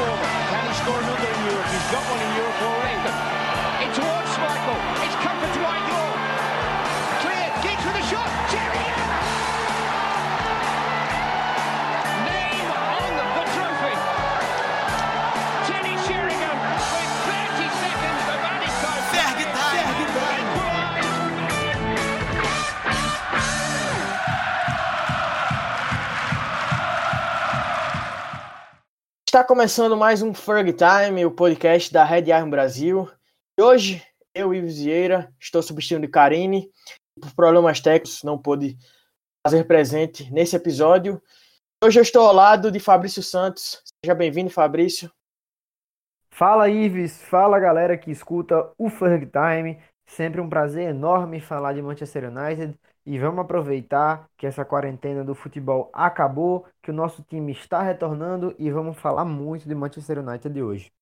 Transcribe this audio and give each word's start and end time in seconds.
forward. 0.00 0.24
Can 0.50 0.62
he 0.66 0.74
score 0.80 1.00
another 1.00 1.28
in 1.28 1.40
Europe? 1.50 1.68
He's 1.68 1.88
got 1.92 2.04
one 2.08 2.20
in 2.20 2.32
Europe 2.40 2.60
already. 2.68 2.96
In 3.84 3.90
towards 3.92 4.32
Michael. 4.44 4.80
It's 5.04 5.16
comfort 5.24 5.52
to 5.54 5.60
Whitelaw. 5.60 5.99
Está 29.30 29.44
começando 29.44 29.96
mais 29.96 30.22
um 30.22 30.34
Ferg 30.34 30.72
Time, 30.72 31.24
o 31.24 31.30
podcast 31.30 31.92
da 31.92 32.02
Red 32.02 32.32
Arm 32.32 32.50
Brasil. 32.50 33.08
E 33.56 33.62
hoje, 33.62 34.04
eu, 34.34 34.52
Ives 34.52 34.78
Vieira, 34.78 35.32
estou 35.38 35.62
substituindo 35.62 36.10
Karine. 36.10 36.68
Por 37.20 37.32
problemas 37.36 37.78
técnicos, 37.78 38.24
não 38.24 38.36
pude 38.36 38.76
fazer 39.46 39.62
presente 39.68 40.28
nesse 40.32 40.56
episódio. 40.56 41.22
Hoje 41.80 42.00
eu 42.00 42.02
estou 42.02 42.26
ao 42.26 42.34
lado 42.34 42.72
de 42.72 42.80
Fabrício 42.80 43.22
Santos. 43.22 43.80
Seja 44.04 44.16
bem-vindo, 44.16 44.50
Fabrício. 44.50 45.08
Fala 46.32 46.68
Ives, 46.68 47.22
fala 47.22 47.60
galera 47.60 47.96
que 47.96 48.10
escuta 48.10 48.72
o 48.76 48.90
Ferg 48.90 49.30
Time. 49.30 49.80
Sempre 50.08 50.40
um 50.40 50.50
prazer 50.50 50.88
enorme 50.88 51.40
falar 51.40 51.72
de 51.72 51.80
Manchester 51.80 52.24
United 52.24 52.76
e 53.04 53.18
vamos 53.18 53.40
aproveitar 53.40 54.28
que 54.36 54.46
essa 54.46 54.64
quarentena 54.64 55.24
do 55.24 55.34
futebol 55.34 55.90
acabou, 55.92 56.66
que 56.82 56.90
o 56.90 56.94
nosso 56.94 57.22
time 57.22 57.52
está 57.52 57.82
retornando 57.82 58.54
e 58.58 58.70
vamos 58.70 58.98
falar 58.98 59.24
muito 59.24 59.68
de 59.68 59.74
Manchester 59.74 60.18
United 60.18 60.52
de 60.52 60.62
hoje. 60.62 60.92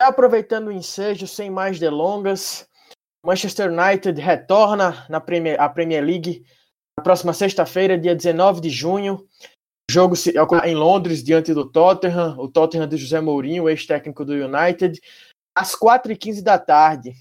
Aproveitando 0.00 0.68
o 0.68 0.72
ensejo, 0.72 1.26
sem 1.26 1.50
mais 1.50 1.78
delongas, 1.78 2.68
Manchester 3.24 3.70
United 3.72 4.20
retorna 4.20 5.06
na 5.08 5.20
Premier, 5.20 5.60
a 5.60 5.68
Premier 5.68 6.04
League 6.04 6.44
na 6.96 7.02
próxima 7.02 7.32
sexta-feira, 7.32 7.98
dia 7.98 8.14
19 8.14 8.60
de 8.60 8.70
junho. 8.70 9.26
O 9.90 9.92
jogo 9.92 10.16
se, 10.16 10.32
em 10.64 10.74
Londres, 10.74 11.22
diante 11.22 11.52
do 11.52 11.70
Tottenham, 11.70 12.36
o 12.38 12.48
Tottenham 12.48 12.88
de 12.88 12.96
José 12.96 13.20
Mourinho, 13.20 13.68
ex-técnico 13.68 14.24
do 14.24 14.32
United, 14.32 15.00
às 15.54 15.74
4h15 15.74 16.42
da 16.42 16.58
tarde. 16.58 17.14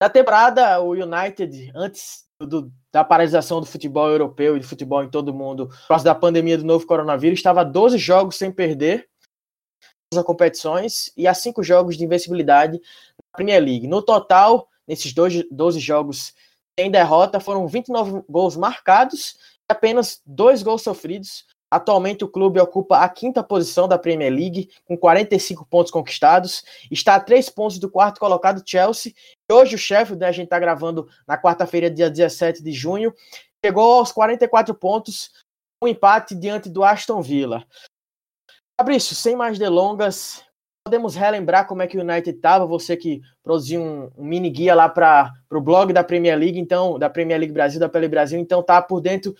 Na 0.00 0.10
temporada, 0.10 0.80
o 0.80 0.90
United, 0.90 1.72
antes 1.74 2.25
do, 2.40 2.70
da 2.92 3.02
paralisação 3.04 3.60
do 3.60 3.66
futebol 3.66 4.08
europeu 4.08 4.56
e 4.56 4.60
do 4.60 4.66
futebol 4.66 5.02
em 5.02 5.08
todo 5.08 5.30
o 5.30 5.34
mundo, 5.34 5.68
por 5.68 5.88
causa 5.88 6.04
da 6.04 6.14
pandemia 6.14 6.58
do 6.58 6.64
novo 6.64 6.86
coronavírus, 6.86 7.38
estava 7.38 7.64
12 7.64 7.98
jogos 7.98 8.36
sem 8.36 8.50
perder 8.50 9.08
as 10.14 10.22
competições 10.22 11.10
e 11.16 11.26
a 11.26 11.34
5 11.34 11.62
jogos 11.62 11.96
de 11.96 12.04
invencibilidade 12.04 12.74
na 12.74 13.36
Premier 13.36 13.62
League. 13.62 13.88
No 13.88 14.02
total, 14.02 14.68
nesses 14.86 15.12
12, 15.12 15.48
12 15.50 15.80
jogos 15.80 16.34
sem 16.78 16.90
derrota, 16.90 17.40
foram 17.40 17.66
29 17.66 18.22
gols 18.28 18.56
marcados 18.56 19.36
e 19.68 19.72
apenas 19.72 20.20
2 20.26 20.62
gols 20.62 20.82
sofridos. 20.82 21.44
Atualmente 21.70 22.24
o 22.24 22.28
clube 22.28 22.60
ocupa 22.60 22.98
a 22.98 23.08
quinta 23.08 23.42
posição 23.42 23.88
da 23.88 23.98
Premier 23.98 24.32
League, 24.32 24.70
com 24.84 24.96
45 24.96 25.66
pontos 25.66 25.90
conquistados, 25.90 26.62
está 26.90 27.16
a 27.16 27.20
3 27.20 27.50
pontos 27.50 27.78
do 27.78 27.90
quarto 27.90 28.20
colocado 28.20 28.62
Chelsea. 28.64 29.12
E 29.50 29.52
hoje 29.52 29.74
o 29.74 29.78
Sheffield, 29.78 30.20
né, 30.20 30.28
a 30.28 30.32
gente 30.32 30.44
está 30.44 30.58
gravando 30.58 31.08
na 31.26 31.36
quarta-feira, 31.36 31.90
dia 31.90 32.08
17 32.08 32.62
de 32.62 32.72
junho, 32.72 33.12
chegou 33.64 33.94
aos 33.94 34.12
44 34.12 34.74
pontos, 34.74 35.32
um 35.82 35.88
empate 35.88 36.34
diante 36.36 36.68
do 36.68 36.84
Aston 36.84 37.20
Villa. 37.20 37.66
Fabrício, 38.80 39.16
sem 39.16 39.34
mais 39.34 39.58
delongas, 39.58 40.44
podemos 40.86 41.16
relembrar 41.16 41.66
como 41.66 41.82
é 41.82 41.86
que 41.88 41.98
o 41.98 42.00
United 42.00 42.36
estava, 42.36 42.64
você 42.64 42.96
que 42.96 43.20
produziu 43.42 43.82
um, 43.82 44.10
um 44.16 44.24
mini 44.24 44.50
guia 44.50 44.72
lá 44.72 44.88
para 44.88 45.32
o 45.50 45.60
blog 45.60 45.92
da 45.92 46.04
Premier 46.04 46.38
League, 46.38 46.60
então, 46.60 46.96
da 46.96 47.10
Premier 47.10 47.40
League 47.40 47.52
Brasil, 47.52 47.80
da 47.80 47.88
Pele 47.88 48.06
Brasil, 48.06 48.38
então 48.38 48.62
tá 48.62 48.80
por 48.80 49.00
dentro 49.00 49.34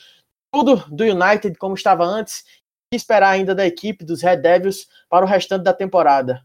tudo 0.52 0.76
do 0.88 1.04
United 1.04 1.56
como 1.58 1.74
estava 1.74 2.04
antes 2.04 2.44
e 2.92 2.96
esperar 2.96 3.30
ainda 3.30 3.54
da 3.54 3.66
equipe 3.66 4.04
dos 4.04 4.22
Red 4.22 4.38
Devils 4.38 4.88
para 5.08 5.24
o 5.24 5.28
restante 5.28 5.64
da 5.64 5.72
temporada. 5.72 6.44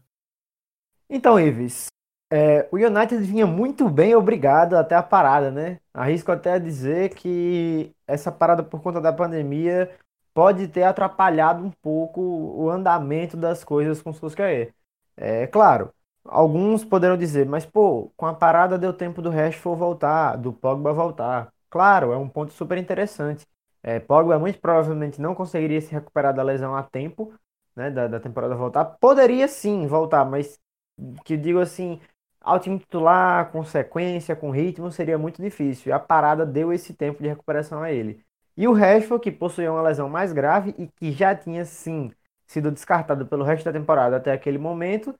Então, 1.08 1.38
Ives, 1.38 1.86
é, 2.30 2.66
o 2.72 2.76
United 2.76 3.22
vinha 3.22 3.46
muito 3.46 3.88
bem, 3.90 4.14
obrigado 4.14 4.74
até 4.74 4.94
a 4.94 5.02
parada, 5.02 5.50
né? 5.50 5.78
Arrisco 5.92 6.32
até 6.32 6.58
dizer 6.58 7.14
que 7.14 7.94
essa 8.06 8.32
parada 8.32 8.62
por 8.62 8.80
conta 8.82 9.00
da 9.00 9.12
pandemia 9.12 9.90
pode 10.32 10.66
ter 10.68 10.84
atrapalhado 10.84 11.62
um 11.62 11.70
pouco 11.70 12.20
o 12.20 12.70
andamento 12.70 13.36
das 13.36 13.62
coisas 13.62 14.00
com 14.00 14.10
o 14.10 14.14
Solskjaer. 14.14 14.74
É 15.16 15.46
claro, 15.46 15.92
alguns 16.24 16.84
poderão 16.84 17.16
dizer, 17.18 17.46
mas 17.46 17.66
pô, 17.66 18.10
com 18.16 18.26
a 18.26 18.34
parada 18.34 18.78
deu 18.78 18.92
tempo 18.94 19.20
do 19.20 19.30
Rashford 19.30 19.78
voltar, 19.78 20.36
do 20.36 20.52
Pogba 20.52 20.92
voltar. 20.92 21.52
Claro, 21.68 22.12
é 22.12 22.16
um 22.16 22.28
ponto 22.28 22.52
super 22.52 22.78
interessante. 22.78 23.46
É, 23.82 23.98
Pogba 23.98 24.38
muito 24.38 24.60
provavelmente 24.60 25.20
não 25.20 25.34
conseguiria 25.34 25.80
se 25.80 25.92
recuperar 25.92 26.34
da 26.34 26.42
lesão 26.42 26.74
a 26.76 26.82
tempo, 26.82 27.34
né, 27.74 27.90
da, 27.90 28.06
da 28.08 28.20
temporada 28.20 28.54
voltar. 28.54 28.84
Poderia 28.84 29.48
sim 29.48 29.86
voltar, 29.86 30.24
mas 30.24 30.60
que 31.24 31.36
digo 31.36 31.58
assim, 31.58 32.00
ao 32.40 32.58
time 32.60 32.78
titular, 32.78 33.50
com 33.50 33.64
sequência, 33.64 34.36
com 34.36 34.50
ritmo, 34.50 34.90
seria 34.90 35.18
muito 35.18 35.42
difícil. 35.42 35.90
E 35.90 35.92
a 35.92 35.98
parada 35.98 36.44
deu 36.46 36.72
esse 36.72 36.94
tempo 36.94 37.22
de 37.22 37.28
recuperação 37.28 37.82
a 37.82 37.90
ele. 37.92 38.24
E 38.56 38.68
o 38.68 38.72
Rashford, 38.72 39.22
que 39.22 39.32
possuía 39.32 39.72
uma 39.72 39.82
lesão 39.82 40.08
mais 40.08 40.32
grave 40.32 40.74
e 40.78 40.86
que 40.88 41.12
já 41.12 41.34
tinha 41.34 41.64
sim 41.64 42.12
sido 42.46 42.70
descartado 42.70 43.26
pelo 43.26 43.44
resto 43.44 43.64
da 43.64 43.72
temporada 43.72 44.16
até 44.16 44.32
aquele 44.32 44.58
momento, 44.58 45.14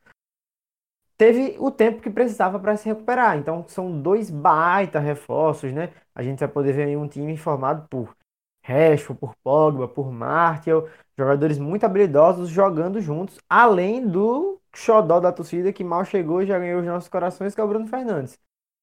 teve 1.17 1.57
o 1.59 1.71
tempo 1.71 2.03
que 2.03 2.11
precisava 2.11 2.59
para 2.59 2.77
se 2.77 2.89
recuperar. 2.89 3.37
Então 3.39 3.65
são 3.69 4.01
dois 4.01 4.31
baita 4.31 4.99
reforços, 4.99 5.73
né? 5.73 5.93
A 6.15 6.23
gente 6.23 6.41
vai 6.41 6.49
poder 6.49 6.73
ver 6.73 6.97
um 6.97 7.09
time 7.09 7.37
formado 7.37 7.87
por 7.89 8.15
Rashford, 8.63 9.19
por 9.21 9.35
Pogba, 9.43 9.89
por 9.89 10.11
Martial, 10.13 10.89
jogadores 11.17 11.59
muito 11.59 11.85
habilidosos 11.85 12.49
jogando 12.49 13.01
juntos, 13.01 13.39
além 13.49 14.07
do 14.07 14.61
xodó 14.75 15.21
da 15.21 15.33
torcida 15.33 15.73
que 15.73 15.85
mal 15.85 16.05
chegou 16.05 16.43
e 16.43 16.47
já 16.47 16.59
ganhou 16.59 16.81
os 16.81 16.87
nossos 16.87 17.09
corações, 17.09 17.55
que 17.55 17.61
é 17.61 17.65
o 17.65 17.69
Bruno 17.69 17.87
Fernandes. 17.87 18.39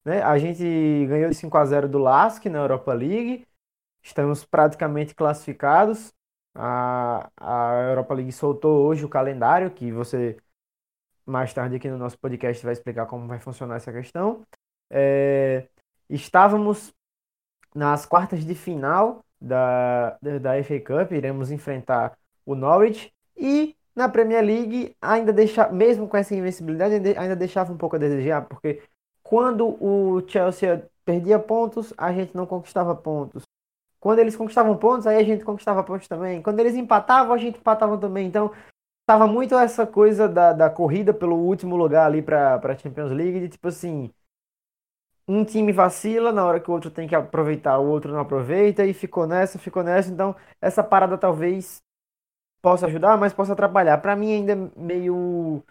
Né? 0.06 0.22
A 0.22 0.38
gente 0.38 0.63
ganhou 1.07 1.29
de 1.29 1.35
5 1.35 1.57
a 1.57 1.66
0 1.66 1.90
do 1.90 1.97
Lask 1.97 2.45
na 2.45 2.59
Europa 2.59 2.94
League, 2.94 3.45
estamos 4.03 4.45
praticamente 4.45 5.16
classificados. 5.16 6.13
A, 6.56 7.29
a 7.38 7.73
Europa 7.90 8.13
League 8.13 8.31
soltou 8.31 8.85
hoje 8.85 9.06
o 9.06 9.09
calendário, 9.09 9.72
que 9.72 9.91
você 9.91 10.38
mais 11.25 11.53
tarde 11.53 11.75
aqui 11.75 11.88
no 11.90 11.97
nosso 11.97 12.17
podcast 12.19 12.63
vai 12.63 12.73
explicar 12.73 13.06
como 13.06 13.28
vai 13.28 13.40
funcionar 13.40 13.75
essa 13.75 13.91
questão. 13.91 14.44
É, 14.90 15.67
estávamos 16.09 16.94
nas 17.73 18.06
quartas 18.06 18.44
de 18.44 18.56
final 18.56 19.23
da, 19.41 20.17
da 20.22 20.63
FA 20.63 20.79
Cup, 20.79 21.11
iremos 21.11 21.51
enfrentar 21.51 22.17
o 22.45 22.55
Norwich 22.55 23.11
e 23.38 23.75
na 23.95 24.07
Premier 24.07 24.44
League 24.44 24.95
ainda 25.01 25.33
deixa, 25.33 25.69
mesmo 25.69 26.07
com 26.07 26.17
essa 26.17 26.35
invencibilidade, 26.35 26.95
ainda 27.17 27.35
deixava 27.35 27.72
um 27.73 27.78
pouco 27.78 27.95
a 27.95 27.99
desejar, 27.99 28.45
porque 28.45 28.81
quando 29.23 29.67
o 29.83 30.23
Chelsea 30.28 30.89
perdia 31.05 31.39
pontos, 31.39 31.94
a 31.97 32.11
gente 32.13 32.35
não 32.35 32.45
conquistava 32.45 32.95
pontos. 32.95 33.44
Quando 33.99 34.19
eles 34.19 34.35
conquistavam 34.35 34.78
pontos, 34.78 35.05
aí 35.05 35.17
a 35.17 35.23
gente 35.23 35.44
conquistava 35.44 35.83
pontos 35.83 36.07
também. 36.07 36.41
Quando 36.41 36.59
eles 36.59 36.75
empatavam, 36.75 37.33
a 37.33 37.38
gente 37.38 37.59
empatava 37.59 37.97
também. 37.97 38.28
Então, 38.28 38.51
tava 39.05 39.28
muito 39.28 39.55
essa 39.55 39.85
coisa 39.85 40.29
da, 40.29 40.53
da 40.53 40.69
corrida 40.69 41.13
pelo 41.13 41.35
último 41.35 41.75
lugar 41.75 42.05
ali 42.05 42.22
para 42.22 42.55
a 42.55 42.78
Champions 42.78 43.11
League, 43.11 43.41
de 43.41 43.49
tipo 43.49 43.67
assim, 43.67 44.11
um 45.29 45.45
time 45.45 45.72
vacila 45.72 46.31
na 46.31 46.44
hora 46.44 46.59
que 46.59 46.69
o 46.72 46.73
outro 46.73 46.90
tem 46.90 47.07
que 47.07 47.16
aproveitar, 47.16 47.78
o 47.78 47.88
outro 47.88 48.12
não 48.12 48.19
aproveita 48.19 48.84
e 48.85 48.93
ficou 48.93 49.28
nessa, 49.28 49.59
ficou 49.59 49.84
nessa. 49.84 50.11
Então, 50.11 50.35
essa 50.59 50.84
parada 50.84 51.17
talvez 51.17 51.84
possa 52.61 52.87
ajudar, 52.87 53.17
mas 53.17 53.34
possa 53.34 53.53
atrapalhar. 53.53 53.99
Para 53.99 54.16
mim 54.16 54.34
ainda 54.34 54.53
é 54.53 54.55
meio 54.76 55.64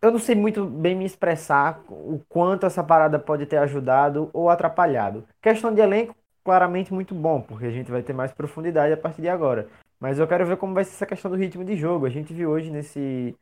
eu 0.00 0.12
não 0.12 0.18
sei 0.18 0.34
muito 0.34 0.64
bem 0.64 0.94
me 0.94 1.04
expressar 1.04 1.82
o 1.88 2.20
quanto 2.28 2.64
essa 2.66 2.84
parada 2.84 3.18
pode 3.18 3.46
ter 3.46 3.56
ajudado 3.58 4.30
ou 4.32 4.48
atrapalhado. 4.48 5.26
Questão 5.42 5.74
de 5.74 5.80
elenco, 5.80 6.14
claramente 6.44 6.94
muito 6.94 7.14
bom, 7.14 7.40
porque 7.42 7.66
a 7.66 7.70
gente 7.70 7.90
vai 7.90 8.02
ter 8.02 8.12
mais 8.12 8.32
profundidade 8.32 8.92
a 8.92 8.96
partir 8.96 9.22
de 9.22 9.28
agora. 9.28 9.68
Mas 9.98 10.18
eu 10.18 10.28
quero 10.28 10.46
ver 10.46 10.56
como 10.56 10.72
vai 10.74 10.84
ser 10.84 10.92
essa 10.92 11.06
questão 11.06 11.30
do 11.30 11.36
ritmo 11.36 11.64
de 11.64 11.76
jogo. 11.76 12.06
A 12.06 12.10
gente 12.10 12.32
viu 12.32 12.50
hoje 12.50 12.70
nesse 12.70 13.36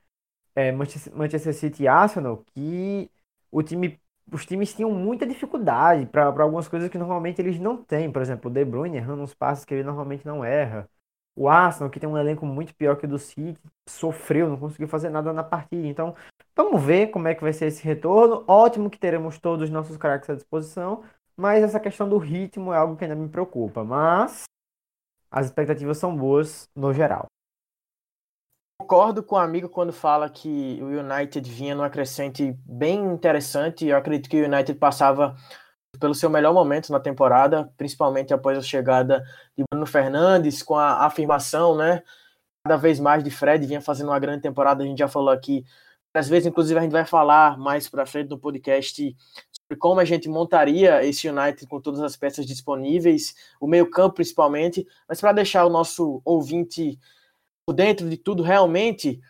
é, 0.54 0.72
Manchester 0.72 1.54
City 1.54 1.86
Arsenal 1.86 2.42
que 2.54 3.10
o 3.52 3.62
time 3.62 4.00
os 4.32 4.44
times 4.44 4.74
tinham 4.74 4.90
muita 4.90 5.26
dificuldade 5.26 6.06
para 6.06 6.26
algumas 6.42 6.68
coisas 6.68 6.88
que 6.88 6.98
normalmente 6.98 7.40
eles 7.40 7.58
não 7.58 7.76
têm. 7.76 8.10
Por 8.10 8.22
exemplo, 8.22 8.50
o 8.50 8.54
De 8.54 8.64
Bruyne 8.64 8.96
errando 8.96 9.22
uns 9.22 9.34
passos 9.34 9.64
que 9.64 9.74
ele 9.74 9.84
normalmente 9.84 10.26
não 10.26 10.44
erra. 10.44 10.88
O 11.34 11.48
Arsenal, 11.48 11.90
que 11.90 12.00
tem 12.00 12.08
um 12.08 12.16
elenco 12.16 12.46
muito 12.46 12.74
pior 12.74 12.96
que 12.96 13.04
o 13.04 13.08
do 13.08 13.18
City, 13.18 13.60
sofreu, 13.88 14.48
não 14.48 14.56
conseguiu 14.58 14.88
fazer 14.88 15.10
nada 15.10 15.32
na 15.32 15.44
partida. 15.44 15.86
Então, 15.86 16.14
vamos 16.56 16.82
ver 16.82 17.08
como 17.08 17.28
é 17.28 17.34
que 17.34 17.42
vai 17.42 17.52
ser 17.52 17.66
esse 17.66 17.84
retorno. 17.84 18.42
Ótimo 18.48 18.90
que 18.90 18.98
teremos 18.98 19.38
todos 19.38 19.64
os 19.64 19.70
nossos 19.70 19.96
craques 19.98 20.30
à 20.30 20.34
disposição, 20.34 21.04
mas 21.36 21.62
essa 21.62 21.78
questão 21.78 22.08
do 22.08 22.16
ritmo 22.18 22.72
é 22.72 22.76
algo 22.78 22.96
que 22.96 23.04
ainda 23.04 23.14
me 23.14 23.28
preocupa. 23.28 23.84
Mas 23.84 24.44
as 25.30 25.46
expectativas 25.46 25.98
são 25.98 26.16
boas 26.16 26.68
no 26.74 26.92
geral. 26.92 27.26
Concordo 28.78 29.22
com 29.22 29.36
o 29.36 29.38
amigo 29.38 29.68
quando 29.68 29.92
fala 29.92 30.28
que 30.28 30.78
o 30.82 30.86
United 30.86 31.50
vinha 31.50 31.74
numa 31.74 31.90
crescente 31.90 32.56
bem 32.64 33.04
interessante. 33.04 33.86
Eu 33.86 33.96
acredito 33.96 34.28
que 34.28 34.40
o 34.40 34.44
United 34.44 34.78
passava 34.78 35.34
pelo 35.98 36.14
seu 36.14 36.28
melhor 36.28 36.52
momento 36.52 36.92
na 36.92 37.00
temporada, 37.00 37.72
principalmente 37.76 38.34
após 38.34 38.58
a 38.58 38.62
chegada 38.62 39.24
de 39.56 39.64
Bruno 39.70 39.86
Fernandes, 39.86 40.62
com 40.62 40.76
a 40.76 41.06
afirmação, 41.06 41.74
né? 41.74 42.02
Cada 42.64 42.76
vez 42.76 43.00
mais 43.00 43.24
de 43.24 43.30
Fred 43.30 43.66
vinha 43.66 43.80
fazendo 43.80 44.08
uma 44.08 44.18
grande 44.18 44.42
temporada. 44.42 44.84
A 44.84 44.86
gente 44.86 44.98
já 44.98 45.08
falou 45.08 45.30
aqui 45.30 45.64
às 46.16 46.28
vezes, 46.28 46.46
inclusive, 46.46 46.78
a 46.78 46.82
gente 46.82 46.92
vai 46.92 47.04
falar 47.04 47.58
mais 47.58 47.88
para 47.88 48.06
frente 48.06 48.30
no 48.30 48.38
podcast 48.38 49.14
sobre 49.52 49.78
como 49.78 50.00
a 50.00 50.04
gente 50.04 50.28
montaria 50.28 51.04
esse 51.04 51.28
United 51.28 51.66
com 51.66 51.80
todas 51.80 52.00
as 52.00 52.16
peças 52.16 52.46
disponíveis, 52.46 53.34
o 53.60 53.66
meio-campo 53.66 54.16
principalmente, 54.16 54.86
mas 55.08 55.20
para 55.20 55.32
deixar 55.32 55.66
o 55.66 55.70
nosso 55.70 56.22
ouvinte 56.24 56.98
dentro 57.72 58.08
de 58.08 58.16
tudo 58.16 58.42
realmente, 58.42 59.20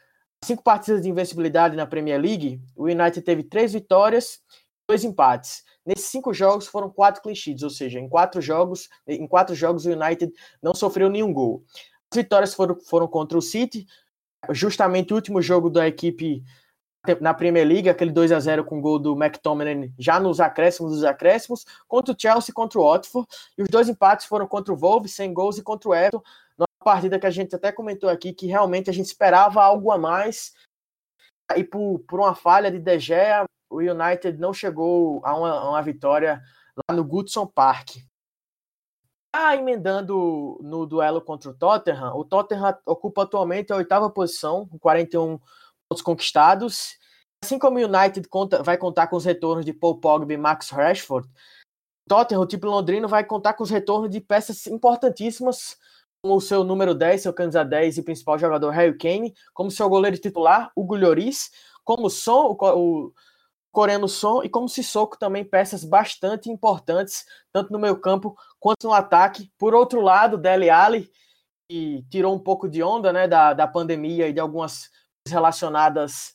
cinco 0.44 0.62
partidas 0.62 1.02
de 1.02 1.08
invencibilidade 1.08 1.76
na 1.76 1.86
Premier 1.86 2.20
League, 2.20 2.60
o 2.74 2.84
United 2.84 3.22
teve 3.22 3.42
três 3.42 3.72
vitórias, 3.72 4.40
dois 4.88 5.04
empates. 5.04 5.64
Nesses 5.84 6.06
cinco 6.06 6.34
jogos 6.34 6.66
foram 6.66 6.90
quatro 6.90 7.22
sheets, 7.34 7.62
ou 7.62 7.70
seja, 7.70 7.98
em 7.98 8.08
quatro 8.08 8.40
jogos, 8.40 8.88
em 9.06 9.26
quatro 9.26 9.54
jogos 9.54 9.86
o 9.86 9.90
United 9.90 10.32
não 10.62 10.74
sofreu 10.74 11.08
nenhum 11.08 11.32
gol. 11.32 11.64
As 12.12 12.16
vitórias 12.16 12.54
foram, 12.54 12.78
foram 12.80 13.08
contra 13.08 13.38
o 13.38 13.42
City, 13.42 13.86
justamente 14.50 15.12
o 15.12 15.16
último 15.16 15.40
jogo 15.40 15.70
da 15.70 15.86
equipe 15.86 16.42
na 17.20 17.32
Premier 17.32 17.66
League, 17.66 17.88
aquele 17.88 18.10
2 18.10 18.32
a 18.32 18.40
0 18.40 18.64
com 18.64 18.78
o 18.78 18.80
gol 18.80 18.98
do 18.98 19.14
McTominay 19.14 19.92
já 19.96 20.18
nos 20.18 20.40
acréscimos 20.40 20.92
dos 20.92 21.04
acréscimos, 21.04 21.64
contra 21.86 22.12
o 22.12 22.16
Chelsea 22.18 22.52
contra 22.52 22.80
o 22.80 22.84
Watford, 22.84 23.28
e 23.56 23.62
os 23.62 23.68
dois 23.68 23.88
empates 23.88 24.26
foram 24.26 24.46
contra 24.46 24.74
o 24.74 24.76
Wolves, 24.76 25.14
sem 25.14 25.32
gols, 25.32 25.56
e 25.56 25.62
contra 25.62 25.88
o 25.88 25.94
Everton, 25.94 26.22
partida 26.86 27.18
que 27.18 27.26
a 27.26 27.30
gente 27.30 27.52
até 27.52 27.72
comentou 27.72 28.08
aqui, 28.08 28.32
que 28.32 28.46
realmente 28.46 28.88
a 28.88 28.92
gente 28.92 29.06
esperava 29.06 29.60
algo 29.60 29.90
a 29.90 29.98
mais, 29.98 30.54
e 31.56 31.64
por, 31.64 31.98
por 32.06 32.20
uma 32.20 32.32
falha 32.32 32.70
de 32.70 32.78
De 32.78 32.96
Gea, 32.96 33.44
o 33.68 33.78
United 33.78 34.38
não 34.38 34.54
chegou 34.54 35.20
a 35.24 35.36
uma, 35.36 35.50
a 35.50 35.70
uma 35.70 35.82
vitória 35.82 36.40
lá 36.88 36.94
no 36.94 37.02
Goodson 37.02 37.44
Park. 37.44 37.96
Ah, 39.34 39.56
emendando 39.56 40.60
no 40.62 40.86
duelo 40.86 41.20
contra 41.20 41.50
o 41.50 41.54
Tottenham, 41.54 42.14
o 42.14 42.24
Tottenham 42.24 42.78
ocupa 42.86 43.24
atualmente 43.24 43.72
a 43.72 43.76
oitava 43.76 44.08
posição, 44.08 44.68
com 44.68 44.78
41 44.78 45.40
pontos 45.88 46.02
conquistados. 46.04 46.96
Assim 47.42 47.58
como 47.58 47.80
o 47.80 47.82
United 47.84 48.28
conta, 48.28 48.62
vai 48.62 48.78
contar 48.78 49.08
com 49.08 49.16
os 49.16 49.24
retornos 49.24 49.64
de 49.64 49.72
Paul 49.72 49.98
Pogba 49.98 50.32
e 50.32 50.36
Max 50.36 50.70
Rashford, 50.70 51.28
Tottenham, 52.08 52.42
o 52.42 52.46
time 52.46 52.64
londrino, 52.64 53.08
vai 53.08 53.24
contar 53.24 53.54
com 53.54 53.64
os 53.64 53.70
retornos 53.70 54.08
de 54.08 54.20
peças 54.20 54.68
importantíssimas, 54.68 55.76
o 56.34 56.40
seu 56.40 56.64
número 56.64 56.94
10, 56.94 57.22
seu 57.22 57.32
camisa 57.32 57.64
10 57.64 57.98
e 57.98 58.02
principal 58.02 58.38
jogador 58.38 58.70
Harry 58.70 58.96
Kane, 58.96 59.34
como 59.54 59.70
seu 59.70 59.88
goleiro 59.88 60.18
titular, 60.18 60.70
Hugo 60.74 60.96
Lloris, 60.96 61.50
como 61.84 62.10
Son, 62.10 62.56
o, 62.58 63.04
o 63.06 63.12
coreano 63.70 64.08
Son, 64.08 64.42
e 64.42 64.48
como 64.48 64.68
Sissoko 64.68 65.18
também, 65.18 65.44
peças 65.44 65.84
bastante 65.84 66.50
importantes, 66.50 67.24
tanto 67.52 67.72
no 67.72 67.78
meio 67.78 68.00
campo 68.00 68.36
quanto 68.58 68.88
no 68.88 68.92
ataque. 68.92 69.52
Por 69.58 69.74
outro 69.74 70.00
lado, 70.00 70.38
Dele 70.38 70.70
Alli, 70.70 71.10
que 71.70 72.04
tirou 72.10 72.34
um 72.34 72.38
pouco 72.38 72.68
de 72.68 72.82
onda 72.82 73.12
né, 73.12 73.28
da, 73.28 73.52
da 73.52 73.66
pandemia 73.66 74.28
e 74.28 74.32
de 74.32 74.40
algumas 74.40 74.90
relacionadas 75.28 76.34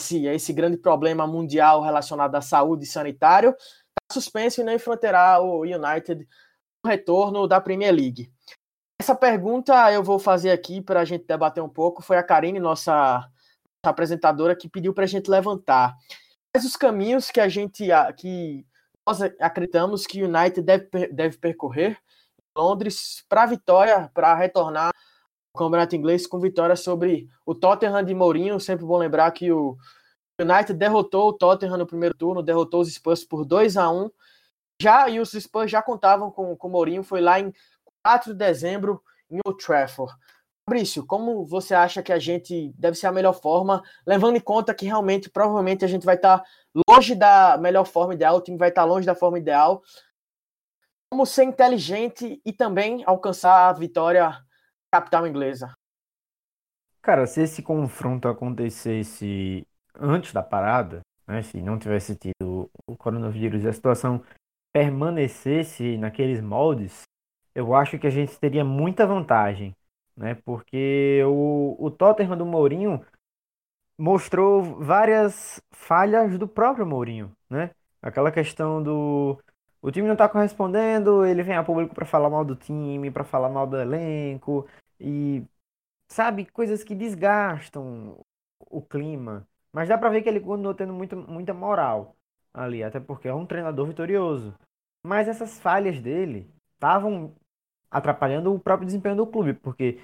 a 0.00 0.34
esse 0.34 0.52
grande 0.52 0.76
problema 0.76 1.26
mundial 1.26 1.80
relacionado 1.80 2.34
à 2.34 2.40
saúde 2.40 2.84
sanitário, 2.84 3.50
está 3.50 4.12
suspenso 4.12 4.60
e 4.60 4.64
não 4.64 4.72
enfrentará 4.72 5.40
o 5.40 5.62
United 5.62 6.26
no 6.84 6.90
retorno 6.90 7.46
da 7.46 7.60
Premier 7.60 7.94
League. 7.94 8.30
Essa 9.04 9.14
pergunta 9.14 9.92
eu 9.92 10.02
vou 10.02 10.18
fazer 10.18 10.50
aqui 10.50 10.80
para 10.80 11.00
a 11.00 11.04
gente 11.04 11.26
debater 11.26 11.62
um 11.62 11.68
pouco. 11.68 12.00
Foi 12.00 12.16
a 12.16 12.22
Karine, 12.22 12.58
nossa, 12.58 13.22
apresentadora, 13.82 14.56
que 14.56 14.66
pediu 14.66 14.94
para 14.94 15.04
a 15.04 15.06
gente 15.06 15.30
levantar. 15.30 15.94
Quais 16.50 16.64
os 16.64 16.74
caminhos 16.74 17.30
que 17.30 17.38
a 17.38 17.46
gente 17.46 17.86
que 18.16 18.66
nós 19.06 19.20
acreditamos 19.38 20.06
que 20.06 20.22
o 20.22 20.26
United 20.26 20.62
deve, 20.62 21.08
deve 21.08 21.36
percorrer 21.36 21.98
em 22.38 22.58
Londres 22.58 23.22
para 23.28 23.42
a 23.42 23.46
vitória, 23.46 24.10
para 24.14 24.34
retornar 24.34 24.90
o 25.54 25.58
Campeonato 25.58 25.94
Inglês 25.94 26.26
com 26.26 26.40
vitória 26.40 26.74
sobre 26.74 27.28
o 27.44 27.54
Tottenham 27.54 28.02
de 28.02 28.14
Mourinho. 28.14 28.58
Sempre 28.58 28.86
bom 28.86 28.96
lembrar 28.96 29.30
que 29.32 29.52
o 29.52 29.76
United 30.40 30.72
derrotou 30.78 31.28
o 31.28 31.32
Tottenham 31.34 31.76
no 31.76 31.86
primeiro 31.86 32.16
turno, 32.16 32.42
derrotou 32.42 32.80
os 32.80 32.90
Spurs 32.90 33.22
por 33.22 33.44
2 33.44 33.76
a 33.76 33.90
1 33.90 34.08
já 34.80 35.08
E 35.08 35.20
os 35.20 35.30
Spurs 35.32 35.70
já 35.70 35.82
contavam 35.82 36.30
com, 36.30 36.56
com 36.56 36.68
o 36.68 36.70
Mourinho, 36.70 37.02
foi 37.04 37.20
lá 37.20 37.38
em 37.38 37.52
4 38.04 38.32
de 38.32 38.38
dezembro 38.38 39.02
em 39.30 39.40
Old 39.46 39.64
Trafford. 39.64 40.12
Fabrício, 40.68 41.04
como 41.06 41.44
você 41.44 41.74
acha 41.74 42.02
que 42.02 42.12
a 42.12 42.18
gente 42.18 42.72
deve 42.78 42.96
ser 42.96 43.06
a 43.06 43.12
melhor 43.12 43.34
forma, 43.34 43.82
levando 44.06 44.36
em 44.36 44.40
conta 44.40 44.74
que 44.74 44.86
realmente, 44.86 45.28
provavelmente, 45.28 45.84
a 45.84 45.88
gente 45.88 46.06
vai 46.06 46.14
estar 46.14 46.42
longe 46.88 47.14
da 47.14 47.58
melhor 47.58 47.84
forma 47.84 48.14
ideal, 48.14 48.36
o 48.36 48.40
time 48.40 48.56
vai 48.56 48.70
estar 48.70 48.84
longe 48.84 49.06
da 49.06 49.14
forma 49.14 49.38
ideal. 49.38 49.82
Como 51.10 51.26
ser 51.26 51.44
inteligente 51.44 52.40
e 52.44 52.52
também 52.52 53.02
alcançar 53.06 53.68
a 53.68 53.72
vitória 53.72 54.42
capital 54.92 55.26
inglesa. 55.26 55.74
Cara, 57.02 57.26
se 57.26 57.42
esse 57.42 57.62
confronto 57.62 58.28
acontecesse 58.28 59.66
antes 59.94 60.32
da 60.32 60.42
parada, 60.42 61.00
né, 61.26 61.42
se 61.42 61.60
não 61.60 61.78
tivesse 61.78 62.16
tido 62.16 62.70
o 62.86 62.96
coronavírus 62.96 63.64
e 63.64 63.68
a 63.68 63.72
situação 63.72 64.22
permanecesse 64.72 65.98
naqueles 65.98 66.40
moldes, 66.40 67.02
eu 67.54 67.74
acho 67.74 67.98
que 67.98 68.06
a 68.06 68.10
gente 68.10 68.38
teria 68.38 68.64
muita 68.64 69.06
vantagem, 69.06 69.74
né? 70.16 70.34
Porque 70.44 71.22
o, 71.26 71.76
o 71.78 71.90
Tottenham 71.90 72.36
do 72.36 72.46
Mourinho 72.46 73.04
mostrou 73.98 74.62
várias 74.80 75.60
falhas 75.70 76.38
do 76.38 76.48
próprio 76.48 76.86
Mourinho, 76.86 77.32
né? 77.48 77.70
Aquela 78.02 78.30
questão 78.32 78.82
do 78.82 79.38
o 79.84 79.90
time 79.90 80.08
não 80.08 80.16
tá 80.16 80.26
correspondendo, 80.28 81.26
ele 81.26 81.42
vem 81.42 81.56
a 81.56 81.62
público 81.62 81.94
para 81.94 82.06
falar 82.06 82.30
mal 82.30 82.42
do 82.42 82.56
time, 82.56 83.10
para 83.10 83.22
falar 83.22 83.50
mal 83.50 83.66
do 83.66 83.78
elenco, 83.78 84.66
e 84.98 85.44
sabe, 86.08 86.46
coisas 86.46 86.82
que 86.82 86.94
desgastam 86.94 88.18
o 88.60 88.80
clima. 88.80 89.46
Mas 89.72 89.88
dá 89.88 89.98
pra 89.98 90.08
ver 90.08 90.22
que 90.22 90.28
ele 90.30 90.40
continuou 90.40 90.74
tendo 90.74 90.94
muito, 90.94 91.16
muita 91.16 91.52
moral 91.52 92.16
ali, 92.54 92.82
até 92.82 92.98
porque 92.98 93.28
é 93.28 93.34
um 93.34 93.44
treinador 93.44 93.86
vitorioso. 93.86 94.54
Mas 95.04 95.28
essas 95.28 95.60
falhas 95.60 96.00
dele 96.00 96.50
estavam 96.74 97.34
atrapalhando 97.94 98.52
o 98.52 98.58
próprio 98.58 98.86
desempenho 98.86 99.14
do 99.14 99.26
clube, 99.26 99.54
porque 99.54 100.00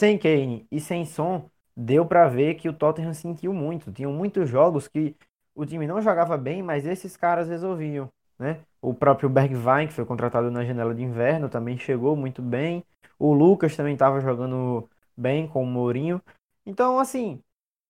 sem 0.00 0.18
Kane 0.18 0.66
e 0.72 0.80
sem 0.80 1.04
Son, 1.04 1.44
deu 1.76 2.06
para 2.06 2.26
ver 2.26 2.54
que 2.54 2.68
o 2.70 2.72
Tottenham 2.72 3.12
sentiu 3.12 3.52
muito. 3.52 3.92
Tinham 3.92 4.12
muitos 4.12 4.48
jogos 4.48 4.88
que 4.88 5.14
o 5.54 5.66
time 5.66 5.86
não 5.86 6.00
jogava 6.00 6.38
bem, 6.38 6.62
mas 6.62 6.86
esses 6.86 7.18
caras 7.18 7.46
resolviam, 7.46 8.08
né? 8.38 8.60
O 8.80 8.94
próprio 8.94 9.28
Bergwijn, 9.28 9.88
que 9.88 9.92
foi 9.92 10.06
contratado 10.06 10.50
na 10.50 10.64
janela 10.64 10.94
de 10.94 11.02
inverno, 11.02 11.48
também 11.48 11.76
chegou 11.76 12.16
muito 12.16 12.40
bem. 12.40 12.82
O 13.18 13.34
Lucas 13.34 13.76
também 13.76 13.92
estava 13.92 14.20
jogando 14.20 14.88
bem 15.16 15.46
com 15.46 15.62
o 15.62 15.66
Mourinho. 15.66 16.20
Então, 16.66 16.98
assim, 16.98 17.42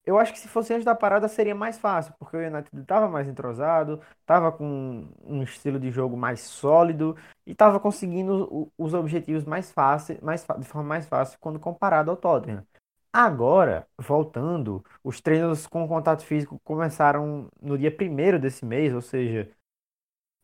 eu 0.04 0.18
acho 0.18 0.32
que 0.32 0.38
se 0.38 0.48
fosse 0.48 0.72
antes 0.72 0.84
da 0.84 0.94
parada 0.94 1.28
seria 1.28 1.54
mais 1.54 1.78
fácil, 1.78 2.12
porque 2.18 2.36
o 2.36 2.40
United 2.40 2.68
estava 2.80 3.08
mais 3.08 3.28
entrosado, 3.28 4.00
estava 4.20 4.52
com 4.52 5.08
um 5.24 5.42
estilo 5.42 5.78
de 5.78 5.90
jogo 5.90 6.16
mais 6.16 6.40
sólido 6.40 7.16
e 7.46 7.52
estava 7.52 7.78
conseguindo 7.80 8.70
os 8.78 8.94
objetivos 8.94 9.44
mais 9.44 9.70
fácil, 9.70 10.18
mais, 10.22 10.46
de 10.58 10.64
forma 10.66 10.88
mais 10.88 11.06
fácil 11.06 11.38
quando 11.40 11.60
comparado 11.60 12.10
ao 12.10 12.16
Tottenham. 12.16 12.66
Agora, 13.12 13.86
voltando, 13.96 14.84
os 15.02 15.20
treinos 15.20 15.66
com 15.66 15.86
contato 15.86 16.24
físico 16.24 16.58
começaram 16.64 17.48
no 17.62 17.78
dia 17.78 17.94
1 17.94 18.40
desse 18.40 18.64
mês, 18.64 18.92
ou 18.92 19.00
seja, 19.00 19.48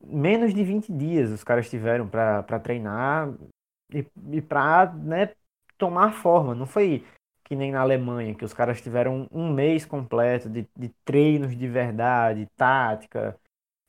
menos 0.03 0.55
de 0.55 0.63
20 0.65 0.93
dias 0.93 1.31
os 1.31 1.43
caras 1.43 1.69
tiveram 1.69 2.09
para 2.09 2.61
treinar 2.61 3.33
e, 3.93 4.07
e 4.33 4.41
para 4.41 4.93
né, 4.95 5.33
tomar 5.77 6.13
forma. 6.13 6.55
Não 6.55 6.67
foi 6.67 7.05
que 7.45 7.57
nem 7.57 7.73
na 7.73 7.81
Alemanha, 7.81 8.35
que 8.37 8.45
os 8.45 8.55
caras 8.55 8.81
tiveram 8.81 9.27
um 9.33 9.53
mês 9.53 9.85
completo 9.85 10.49
de, 10.49 10.69
de 10.77 10.89
treinos 11.05 11.57
de 11.57 11.67
verdade, 11.67 12.47
tática, 12.57 13.37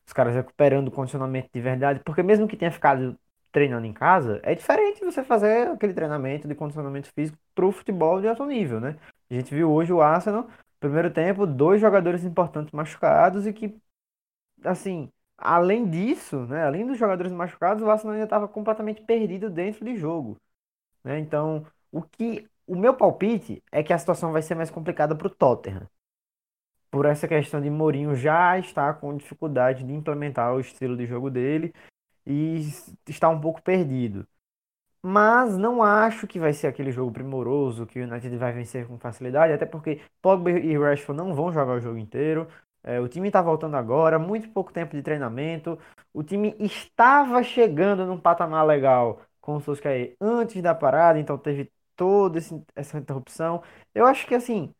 os 0.06 0.12
caras 0.12 0.34
recuperando 0.34 0.88
o 0.88 0.90
condicionamento 0.90 1.48
de 1.52 1.60
verdade, 1.60 2.00
porque 2.04 2.22
mesmo 2.22 2.48
que 2.48 2.56
tenha 2.56 2.70
ficado 2.70 3.18
treinando 3.50 3.86
em 3.86 3.92
casa, 3.92 4.40
é 4.42 4.54
diferente 4.54 5.04
você 5.04 5.22
fazer 5.22 5.68
aquele 5.68 5.92
treinamento 5.92 6.48
de 6.48 6.54
condicionamento 6.54 7.12
físico 7.12 7.38
para 7.54 7.66
o 7.66 7.72
futebol 7.72 8.20
de 8.20 8.28
alto 8.28 8.44
nível, 8.46 8.80
né? 8.80 8.96
A 9.30 9.34
gente 9.34 9.54
viu 9.54 9.70
hoje 9.70 9.92
o 9.92 10.00
Arsenal, 10.00 10.48
primeiro 10.80 11.10
tempo, 11.10 11.46
dois 11.46 11.80
jogadores 11.80 12.24
importantes 12.24 12.72
machucados 12.72 13.46
e 13.46 13.52
que, 13.52 13.76
assim, 14.64 15.10
Além 15.44 15.90
disso, 15.90 16.46
né, 16.46 16.62
além 16.64 16.86
dos 16.86 16.96
jogadores 16.96 17.32
machucados, 17.32 17.82
o 17.82 17.90
Arsenal 17.90 18.14
ainda 18.14 18.24
estava 18.24 18.46
completamente 18.46 19.02
perdido 19.02 19.50
dentro 19.50 19.84
de 19.84 19.96
jogo. 19.96 20.36
Né? 21.04 21.18
Então, 21.18 21.66
o 21.90 22.02
que 22.02 22.48
o 22.66 22.76
meu 22.76 22.96
palpite 22.96 23.62
é 23.72 23.82
que 23.82 23.92
a 23.92 23.98
situação 23.98 24.32
vai 24.32 24.40
ser 24.42 24.54
mais 24.54 24.70
complicada 24.70 25.16
para 25.16 25.26
o 25.26 25.30
Tottenham. 25.30 25.88
Por 26.92 27.06
essa 27.06 27.28
questão 27.28 27.60
de 27.60 27.70
Mourinho 27.70 28.14
já 28.16 28.58
estar 28.58 28.94
com 29.00 29.16
dificuldade 29.16 29.84
de 29.84 29.94
implementar 29.94 30.54
o 30.54 30.60
estilo 30.60 30.96
de 30.96 31.06
jogo 31.06 31.30
dele 31.30 31.74
e 32.26 32.60
está 33.08 33.28
um 33.30 33.40
pouco 33.40 33.62
perdido. 33.62 34.26
Mas 35.02 35.56
não 35.58 35.82
acho 35.82 36.26
que 36.28 36.38
vai 36.38 36.52
ser 36.52 36.68
aquele 36.68 36.92
jogo 36.92 37.12
primoroso 37.12 37.86
que 37.86 38.00
o 38.00 38.04
United 38.04 38.36
vai 38.36 38.52
vencer 38.52 38.86
com 38.86 38.98
facilidade, 38.98 39.52
até 39.52 39.66
porque 39.66 40.00
Pogba 40.20 40.50
e 40.52 40.78
Rashford 40.78 41.18
não 41.20 41.34
vão 41.34 41.52
jogar 41.52 41.74
o 41.74 41.80
jogo 41.80 41.98
inteiro. 41.98 42.48
É, 42.84 43.00
o 43.00 43.08
time 43.08 43.28
está 43.28 43.42
voltando 43.42 43.76
agora, 43.76 44.18
muito 44.18 44.48
pouco 44.50 44.72
tempo 44.72 44.94
de 44.94 45.02
treinamento. 45.02 45.78
O 46.12 46.22
time 46.22 46.54
estava 46.60 47.42
chegando 47.42 48.06
num 48.06 48.18
patamar 48.18 48.64
legal 48.66 49.22
com 49.40 49.56
o 49.56 49.60
Solskjaer 49.60 50.16
antes 50.20 50.60
da 50.62 50.74
parada, 50.74 51.18
então 51.18 51.36
teve 51.38 51.72
toda 51.96 52.38
essa 52.76 52.98
interrupção. 52.98 53.62
Eu 53.94 54.06
acho 54.06 54.26
que 54.26 54.34
assim, 54.34 54.74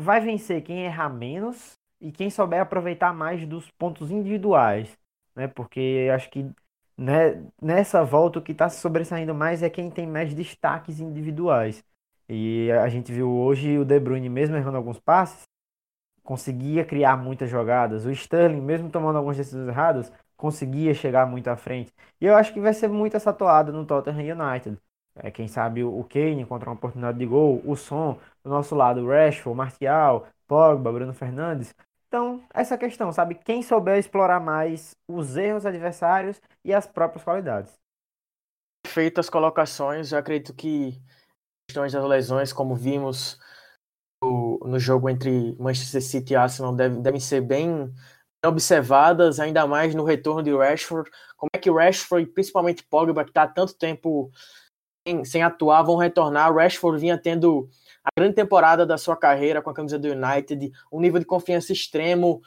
vai 0.00 0.20
vencer 0.20 0.62
quem 0.62 0.84
errar 0.84 1.08
menos 1.10 1.78
e 2.00 2.10
quem 2.10 2.30
souber 2.30 2.60
aproveitar 2.60 3.12
mais 3.14 3.46
dos 3.46 3.70
pontos 3.72 4.10
individuais, 4.10 4.96
né? 5.36 5.46
Porque 5.48 6.08
acho 6.14 6.30
que 6.30 6.50
né, 6.96 7.42
nessa 7.60 8.04
volta 8.04 8.38
o 8.38 8.42
que 8.42 8.52
está 8.52 8.68
sobressaindo 8.68 9.34
mais 9.34 9.62
é 9.62 9.70
quem 9.70 9.90
tem 9.90 10.06
mais 10.06 10.34
destaques 10.34 11.00
individuais. 11.00 11.84
E 12.28 12.70
a 12.72 12.88
gente 12.88 13.12
viu 13.12 13.30
hoje 13.30 13.78
o 13.78 13.84
De 13.84 13.98
Bruyne 13.98 14.28
mesmo 14.28 14.56
errando 14.56 14.76
alguns 14.76 15.00
passes, 15.00 15.48
conseguia 16.22 16.84
criar 16.84 17.16
muitas 17.16 17.50
jogadas. 17.50 18.04
O 18.06 18.10
Sterling, 18.10 18.60
mesmo 18.60 18.90
tomando 18.90 19.16
algumas 19.16 19.36
decisões 19.36 19.68
erradas, 19.68 20.12
conseguia 20.36 20.94
chegar 20.94 21.26
muito 21.26 21.48
à 21.48 21.56
frente. 21.56 21.92
E 22.20 22.26
eu 22.26 22.36
acho 22.36 22.52
que 22.52 22.60
vai 22.60 22.72
ser 22.74 22.88
muito 22.88 23.16
essa 23.16 23.32
toada 23.32 23.72
no 23.72 23.84
Tottenham 23.84 24.36
United. 24.38 24.78
É, 25.16 25.30
quem 25.30 25.48
sabe 25.48 25.82
o 25.82 26.04
Kane 26.04 26.40
encontra 26.40 26.68
uma 26.68 26.76
oportunidade 26.76 27.18
de 27.18 27.26
gol, 27.26 27.60
o 27.64 27.76
Son, 27.76 28.18
do 28.42 28.50
nosso 28.50 28.74
lado, 28.74 29.06
Rashford, 29.06 29.56
Martial, 29.56 30.26
Pogba, 30.46 30.92
Bruno 30.92 31.12
Fernandes. 31.12 31.74
Então, 32.08 32.42
essa 32.52 32.76
questão, 32.76 33.12
sabe? 33.12 33.36
Quem 33.36 33.62
souber 33.62 33.98
explorar 33.98 34.40
mais 34.40 34.96
os 35.08 35.36
erros 35.36 35.64
adversários 35.64 36.40
e 36.64 36.74
as 36.74 36.86
próprias 36.86 37.22
qualidades. 37.22 37.72
Feitas 38.86 39.30
colocações, 39.30 40.10
eu 40.10 40.18
acredito 40.18 40.54
que 40.54 41.00
questões 41.68 41.92
das 41.92 42.04
lesões, 42.04 42.52
como 42.52 42.74
vimos 42.74 43.38
no, 44.20 44.58
no 44.64 44.78
jogo 44.78 45.08
entre 45.08 45.56
Manchester 45.58 46.02
City 46.02 46.32
e 46.32 46.36
Arsenal, 46.36 46.74
devem, 46.74 47.00
devem 47.00 47.20
ser 47.20 47.40
bem 47.42 47.92
observadas, 48.44 49.38
ainda 49.38 49.66
mais 49.66 49.94
no 49.94 50.02
retorno 50.02 50.42
de 50.42 50.52
Rashford. 50.52 51.08
Como 51.36 51.50
é 51.54 51.58
que 51.58 51.70
Rashford, 51.70 52.26
principalmente 52.32 52.82
Pogba, 52.82 53.22
que 53.22 53.30
está 53.30 53.44
há 53.44 53.48
tanto 53.48 53.76
tempo 53.76 54.32
sem, 55.10 55.24
sem 55.24 55.42
atuar, 55.42 55.82
vão 55.82 55.96
retornar. 55.96 56.50
O 56.50 56.56
Rashford 56.56 57.00
vinha 57.00 57.18
tendo 57.18 57.68
a 58.04 58.08
grande 58.16 58.34
temporada 58.34 58.86
da 58.86 58.96
sua 58.96 59.16
carreira 59.16 59.60
com 59.60 59.70
a 59.70 59.74
camisa 59.74 59.98
do 59.98 60.08
United, 60.08 60.72
um 60.90 61.00
nível 61.00 61.18
de 61.18 61.26
confiança 61.26 61.72
extremo, 61.72 62.40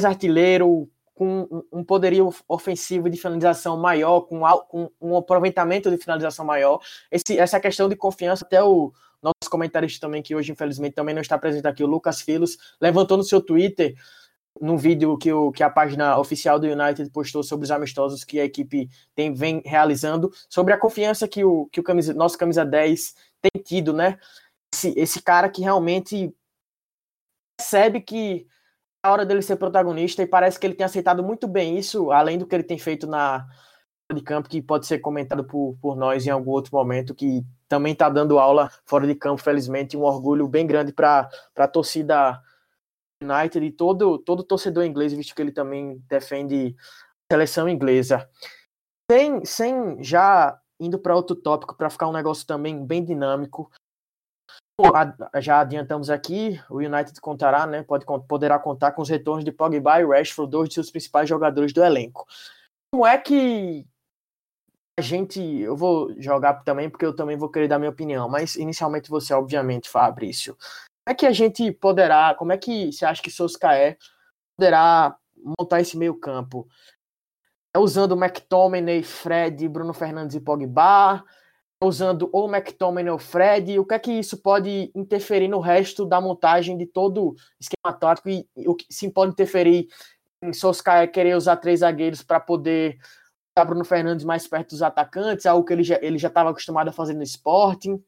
mais 0.00 0.12
artilheiro, 0.12 0.88
com 1.14 1.64
um 1.72 1.82
poderio 1.82 2.32
ofensivo 2.48 3.10
de 3.10 3.18
finalização 3.18 3.76
maior, 3.76 4.20
com, 4.22 4.42
um 5.00 5.16
aproveitamento 5.16 5.90
de 5.90 5.96
finalização 5.96 6.44
maior. 6.44 6.80
Esse, 7.10 7.38
essa 7.38 7.58
questão 7.58 7.88
de 7.88 7.96
confiança, 7.96 8.44
até 8.44 8.62
o 8.62 8.92
nosso 9.20 9.50
comentarista 9.50 10.06
também, 10.06 10.22
que 10.22 10.34
hoje 10.34 10.52
infelizmente 10.52 10.94
também 10.94 11.14
não 11.14 11.22
está 11.22 11.36
presente 11.36 11.66
aqui, 11.66 11.82
o 11.82 11.88
Lucas 11.88 12.20
Filos, 12.20 12.56
levantou 12.80 13.16
no 13.16 13.24
seu 13.24 13.40
Twitter 13.40 13.94
num 14.60 14.76
vídeo 14.76 15.16
que, 15.16 15.32
o, 15.32 15.52
que 15.52 15.62
a 15.62 15.70
página 15.70 16.18
oficial 16.18 16.58
do 16.58 16.66
United 16.66 17.10
postou 17.10 17.42
sobre 17.42 17.64
os 17.64 17.70
amistosos 17.70 18.24
que 18.24 18.40
a 18.40 18.44
equipe 18.44 18.88
tem, 19.14 19.32
vem 19.32 19.62
realizando, 19.64 20.32
sobre 20.48 20.72
a 20.72 20.78
confiança 20.78 21.28
que 21.28 21.44
o, 21.44 21.66
que 21.66 21.80
o 21.80 21.82
camisa, 21.82 22.12
nosso 22.12 22.36
camisa 22.36 22.64
10 22.64 23.14
tem 23.40 23.62
tido, 23.62 23.92
né? 23.92 24.18
Esse, 24.74 24.92
esse 24.96 25.22
cara 25.22 25.48
que 25.48 25.62
realmente 25.62 26.34
percebe 27.56 28.00
que 28.00 28.46
é 29.04 29.08
a 29.08 29.12
hora 29.12 29.24
dele 29.24 29.42
ser 29.42 29.56
protagonista 29.56 30.22
e 30.22 30.26
parece 30.26 30.58
que 30.58 30.66
ele 30.66 30.74
tem 30.74 30.84
aceitado 30.84 31.22
muito 31.22 31.46
bem 31.46 31.78
isso, 31.78 32.10
além 32.10 32.38
do 32.38 32.46
que 32.46 32.54
ele 32.54 32.64
tem 32.64 32.78
feito 32.78 33.06
na 33.06 33.46
de 34.14 34.22
campo, 34.22 34.48
que 34.48 34.62
pode 34.62 34.86
ser 34.86 35.00
comentado 35.00 35.44
por, 35.44 35.76
por 35.82 35.94
nós 35.94 36.26
em 36.26 36.30
algum 36.30 36.50
outro 36.50 36.74
momento, 36.74 37.14
que 37.14 37.44
também 37.68 37.92
está 37.92 38.08
dando 38.08 38.38
aula 38.38 38.70
fora 38.86 39.06
de 39.06 39.14
campo, 39.14 39.42
felizmente, 39.42 39.98
um 39.98 40.02
orgulho 40.02 40.48
bem 40.48 40.66
grande 40.66 40.92
para 40.92 41.28
a 41.54 41.68
torcida 41.68 42.40
United 43.22 43.64
e 43.64 43.72
todo, 43.72 44.18
todo 44.18 44.44
torcedor 44.44 44.84
inglês, 44.84 45.12
visto 45.12 45.34
que 45.34 45.42
ele 45.42 45.52
também 45.52 46.02
defende 46.08 46.76
seleção 47.30 47.68
inglesa. 47.68 48.28
Sem, 49.10 49.44
sem 49.44 50.02
já 50.02 50.60
indo 50.80 50.98
para 50.98 51.16
outro 51.16 51.34
tópico, 51.34 51.76
para 51.76 51.90
ficar 51.90 52.08
um 52.08 52.12
negócio 52.12 52.46
também 52.46 52.84
bem 52.84 53.04
dinâmico, 53.04 53.70
já 55.40 55.60
adiantamos 55.60 56.08
aqui, 56.08 56.60
o 56.70 56.76
United 56.76 57.20
contará, 57.20 57.66
né, 57.66 57.82
pode, 57.82 58.06
poderá 58.28 58.58
contar 58.58 58.92
com 58.92 59.02
os 59.02 59.08
retornos 59.08 59.44
de 59.44 59.50
Pogba 59.50 60.00
e 60.00 60.06
Rashford, 60.06 60.50
dois 60.50 60.68
de 60.68 60.76
seus 60.76 60.90
principais 60.90 61.28
jogadores 61.28 61.72
do 61.72 61.82
elenco. 61.82 62.26
Como 62.92 63.04
é 63.04 63.18
que 63.18 63.84
a 64.98 65.02
gente, 65.02 65.40
eu 65.40 65.76
vou 65.76 66.14
jogar 66.20 66.62
também, 66.62 66.88
porque 66.88 67.04
eu 67.04 67.14
também 67.14 67.36
vou 67.36 67.50
querer 67.50 67.68
dar 67.68 67.78
minha 67.78 67.90
opinião, 67.90 68.28
mas 68.28 68.54
inicialmente 68.54 69.10
você, 69.10 69.34
obviamente, 69.34 69.88
Fabrício 69.88 70.56
é 71.08 71.14
que 71.14 71.26
a 71.26 71.32
gente 71.32 71.72
poderá, 71.72 72.34
como 72.34 72.52
é 72.52 72.58
que 72.58 72.92
você 72.92 73.04
acha 73.04 73.22
que 73.22 73.30
Solskjaer 73.30 73.96
poderá 74.56 75.16
montar 75.58 75.80
esse 75.80 75.96
meio 75.96 76.14
campo? 76.14 76.68
É 77.74 77.78
usando 77.78 78.16
McTominay, 78.16 79.02
Fred, 79.02 79.66
Bruno 79.68 79.94
Fernandes 79.94 80.36
e 80.36 80.40
Pogba? 80.40 81.24
É 81.80 81.86
usando 81.86 82.28
ou 82.32 82.48
McTominay 82.48 83.10
ou 83.10 83.18
Fred? 83.18 83.78
O 83.78 83.84
que 83.84 83.94
é 83.94 83.98
que 83.98 84.12
isso 84.12 84.42
pode 84.42 84.90
interferir 84.94 85.48
no 85.48 85.60
resto 85.60 86.04
da 86.04 86.20
montagem 86.20 86.76
de 86.76 86.86
todo 86.86 87.34
esquema 87.58 87.96
tático 87.98 88.28
e 88.28 88.46
o 88.66 88.74
que 88.74 88.86
sim 88.90 89.10
pode 89.10 89.32
interferir 89.32 89.88
em 90.42 90.52
Solskjaer 90.52 91.10
querer 91.10 91.36
usar 91.36 91.56
três 91.56 91.80
zagueiros 91.80 92.22
para 92.22 92.40
poder 92.40 92.98
Bruno 93.64 93.84
Fernandes 93.84 94.24
mais 94.24 94.46
perto 94.46 94.70
dos 94.70 94.82
atacantes, 94.82 95.46
algo 95.46 95.64
que 95.64 95.72
ele 95.72 95.82
já 95.82 95.98
ele 96.00 96.18
já 96.18 96.28
estava 96.28 96.50
acostumado 96.50 96.88
a 96.88 96.92
fazer 96.92 97.14
no 97.14 97.22
Sporting? 97.22 98.02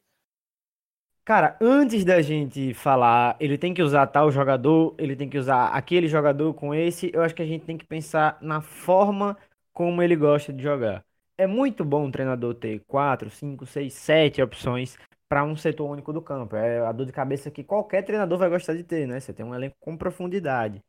Cara, 1.31 1.55
antes 1.61 2.03
da 2.03 2.21
gente 2.21 2.73
falar, 2.73 3.37
ele 3.39 3.57
tem 3.57 3.73
que 3.73 3.81
usar 3.81 4.05
tal 4.07 4.29
jogador, 4.29 4.93
ele 4.97 5.15
tem 5.15 5.29
que 5.29 5.37
usar 5.37 5.67
aquele 5.67 6.09
jogador 6.09 6.53
com 6.53 6.75
esse, 6.75 7.09
eu 7.13 7.21
acho 7.21 7.33
que 7.33 7.41
a 7.41 7.45
gente 7.45 7.63
tem 7.63 7.77
que 7.77 7.85
pensar 7.85 8.37
na 8.41 8.59
forma 8.59 9.37
como 9.71 10.03
ele 10.03 10.13
gosta 10.17 10.51
de 10.51 10.61
jogar. 10.61 11.05
É 11.37 11.47
muito 11.47 11.85
bom 11.85 12.07
um 12.07 12.11
treinador 12.11 12.53
ter 12.55 12.81
4, 12.85 13.29
5, 13.29 13.65
6, 13.65 13.93
7 13.93 14.41
opções 14.41 14.97
para 15.29 15.45
um 15.45 15.55
setor 15.55 15.89
único 15.89 16.11
do 16.11 16.21
campo. 16.21 16.57
É 16.57 16.85
a 16.85 16.91
dor 16.91 17.05
de 17.05 17.13
cabeça 17.13 17.49
que 17.49 17.63
qualquer 17.63 18.01
treinador 18.01 18.37
vai 18.37 18.49
gostar 18.49 18.73
de 18.73 18.83
ter, 18.83 19.07
né? 19.07 19.17
Você 19.17 19.31
tem 19.31 19.45
um 19.45 19.55
elenco 19.55 19.77
com 19.79 19.95
profundidade. 19.95 20.83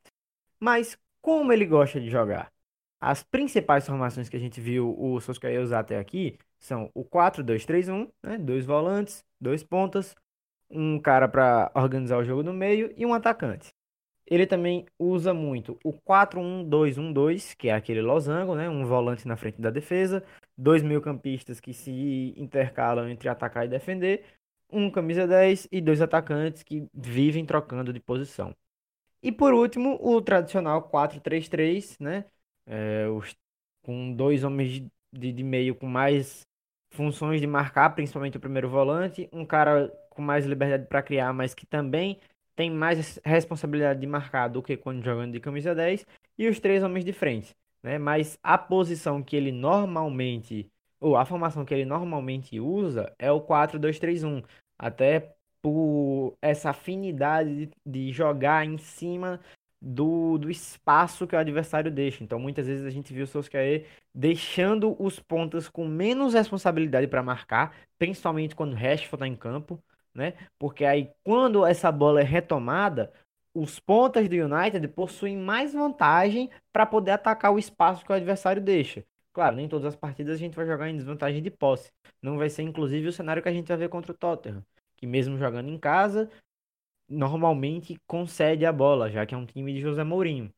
Mas 0.58 0.98
como 1.20 1.52
ele 1.52 1.66
gosta 1.66 2.00
de 2.00 2.10
jogar? 2.10 2.50
As 3.00 3.22
principais 3.22 3.86
formações 3.86 4.28
que 4.28 4.36
a 4.36 4.40
gente 4.40 4.60
viu 4.60 4.92
o 4.98 5.20
Solskjaer 5.20 5.62
usar 5.62 5.78
até 5.78 6.00
aqui 6.00 6.36
são 6.58 6.90
o 6.94 7.04
4-2-3-1, 7.04 8.10
né? 8.20 8.38
dois 8.38 8.66
volantes, 8.66 9.24
dois 9.40 9.62
pontas, 9.62 10.16
um 10.72 10.98
cara 11.00 11.28
para 11.28 11.70
organizar 11.74 12.18
o 12.18 12.24
jogo 12.24 12.42
no 12.42 12.52
meio 12.52 12.92
e 12.96 13.04
um 13.06 13.14
atacante. 13.14 13.72
Ele 14.26 14.46
também 14.46 14.86
usa 14.98 15.34
muito 15.34 15.78
o 15.84 15.92
4-1-2-1-2, 15.92 17.54
que 17.54 17.68
é 17.68 17.74
aquele 17.74 18.00
losango, 18.00 18.54
né? 18.54 18.68
Um 18.68 18.84
volante 18.86 19.26
na 19.28 19.36
frente 19.36 19.60
da 19.60 19.70
defesa, 19.70 20.24
dois 20.56 20.82
meio-campistas 20.82 21.60
que 21.60 21.74
se 21.74 22.34
intercalam 22.36 23.08
entre 23.08 23.28
atacar 23.28 23.66
e 23.66 23.68
defender, 23.68 24.24
um 24.70 24.90
camisa 24.90 25.26
10 25.26 25.68
e 25.70 25.80
dois 25.80 26.00
atacantes 26.00 26.62
que 26.62 26.88
vivem 26.94 27.44
trocando 27.44 27.92
de 27.92 28.00
posição. 28.00 28.54
E 29.22 29.30
por 29.32 29.54
último, 29.54 29.98
o 30.02 30.20
tradicional 30.22 30.88
4-3-3, 30.88 31.96
né? 32.00 32.24
É, 32.66 33.06
com 33.82 34.12
dois 34.14 34.44
homens 34.44 34.82
de, 35.12 35.32
de 35.32 35.42
meio 35.42 35.74
com 35.74 35.86
mais 35.86 36.46
funções 36.90 37.40
de 37.40 37.46
marcar, 37.46 37.90
principalmente 37.90 38.36
o 38.36 38.40
primeiro 38.40 38.68
volante, 38.68 39.28
um 39.32 39.44
cara 39.44 39.92
com 40.12 40.22
mais 40.22 40.46
liberdade 40.46 40.86
para 40.86 41.02
criar, 41.02 41.32
mas 41.32 41.54
que 41.54 41.66
também 41.66 42.18
tem 42.54 42.70
mais 42.70 43.18
responsabilidade 43.24 44.00
de 44.00 44.06
marcar 44.06 44.48
do 44.48 44.62
que 44.62 44.76
quando 44.76 45.02
jogando 45.04 45.32
de 45.32 45.40
camisa 45.40 45.74
10, 45.74 46.06
e 46.38 46.48
os 46.48 46.60
três 46.60 46.82
homens 46.82 47.04
de 47.04 47.12
frente, 47.12 47.54
né? 47.82 47.98
Mas 47.98 48.38
a 48.42 48.58
posição 48.58 49.22
que 49.22 49.36
ele 49.36 49.52
normalmente, 49.52 50.68
ou 51.00 51.16
a 51.16 51.24
formação 51.24 51.64
que 51.64 51.74
ele 51.74 51.84
normalmente 51.84 52.60
usa 52.60 53.12
é 53.18 53.30
o 53.30 53.40
4-2-3-1, 53.40 54.44
até 54.78 55.34
por 55.62 56.36
essa 56.42 56.70
afinidade 56.70 57.70
de, 57.86 58.12
jogar 58.12 58.66
em 58.66 58.76
cima 58.78 59.40
do, 59.80 60.38
do 60.38 60.50
espaço 60.50 61.26
que 61.26 61.34
o 61.34 61.38
adversário 61.38 61.90
deixa. 61.90 62.22
Então, 62.22 62.38
muitas 62.38 62.66
vezes 62.66 62.84
a 62.84 62.90
gente 62.90 63.12
viu 63.12 63.24
o 63.24 63.26
Solskjaer 63.26 63.86
deixando 64.14 64.96
os 65.00 65.18
pontas 65.20 65.68
com 65.68 65.86
menos 65.86 66.34
responsabilidade 66.34 67.06
para 67.06 67.22
marcar, 67.22 67.74
principalmente 67.98 68.54
quando 68.54 68.72
o 68.72 68.76
Rashford 68.76 69.14
está 69.14 69.26
em 69.26 69.36
campo, 69.36 69.82
né? 70.14 70.34
Porque 70.58 70.84
aí, 70.84 71.10
quando 71.24 71.64
essa 71.66 71.90
bola 71.90 72.20
é 72.20 72.24
retomada, 72.24 73.12
os 73.54 73.78
pontas 73.78 74.28
do 74.28 74.34
United 74.34 74.86
possuem 74.88 75.36
mais 75.36 75.72
vantagem 75.72 76.50
para 76.72 76.86
poder 76.86 77.12
atacar 77.12 77.52
o 77.52 77.58
espaço 77.58 78.04
que 78.04 78.12
o 78.12 78.14
adversário 78.14 78.62
deixa. 78.62 79.04
Claro, 79.32 79.56
nem 79.56 79.68
todas 79.68 79.86
as 79.86 79.96
partidas 79.96 80.34
a 80.34 80.38
gente 80.38 80.54
vai 80.54 80.66
jogar 80.66 80.88
em 80.88 80.96
desvantagem 80.96 81.42
de 81.42 81.50
posse. 81.50 81.90
Não 82.20 82.36
vai 82.36 82.50
ser, 82.50 82.62
inclusive, 82.62 83.08
o 83.08 83.12
cenário 83.12 83.42
que 83.42 83.48
a 83.48 83.52
gente 83.52 83.68
vai 83.68 83.76
ver 83.76 83.88
contra 83.88 84.12
o 84.12 84.14
Tottenham, 84.14 84.64
que 84.96 85.06
mesmo 85.06 85.38
jogando 85.38 85.70
em 85.70 85.78
casa, 85.78 86.30
normalmente 87.08 87.96
concede 88.06 88.66
a 88.66 88.72
bola, 88.72 89.10
já 89.10 89.26
que 89.26 89.34
é 89.34 89.38
um 89.38 89.46
time 89.46 89.72
de 89.72 89.80
José 89.80 90.04
Mourinho. 90.04 90.52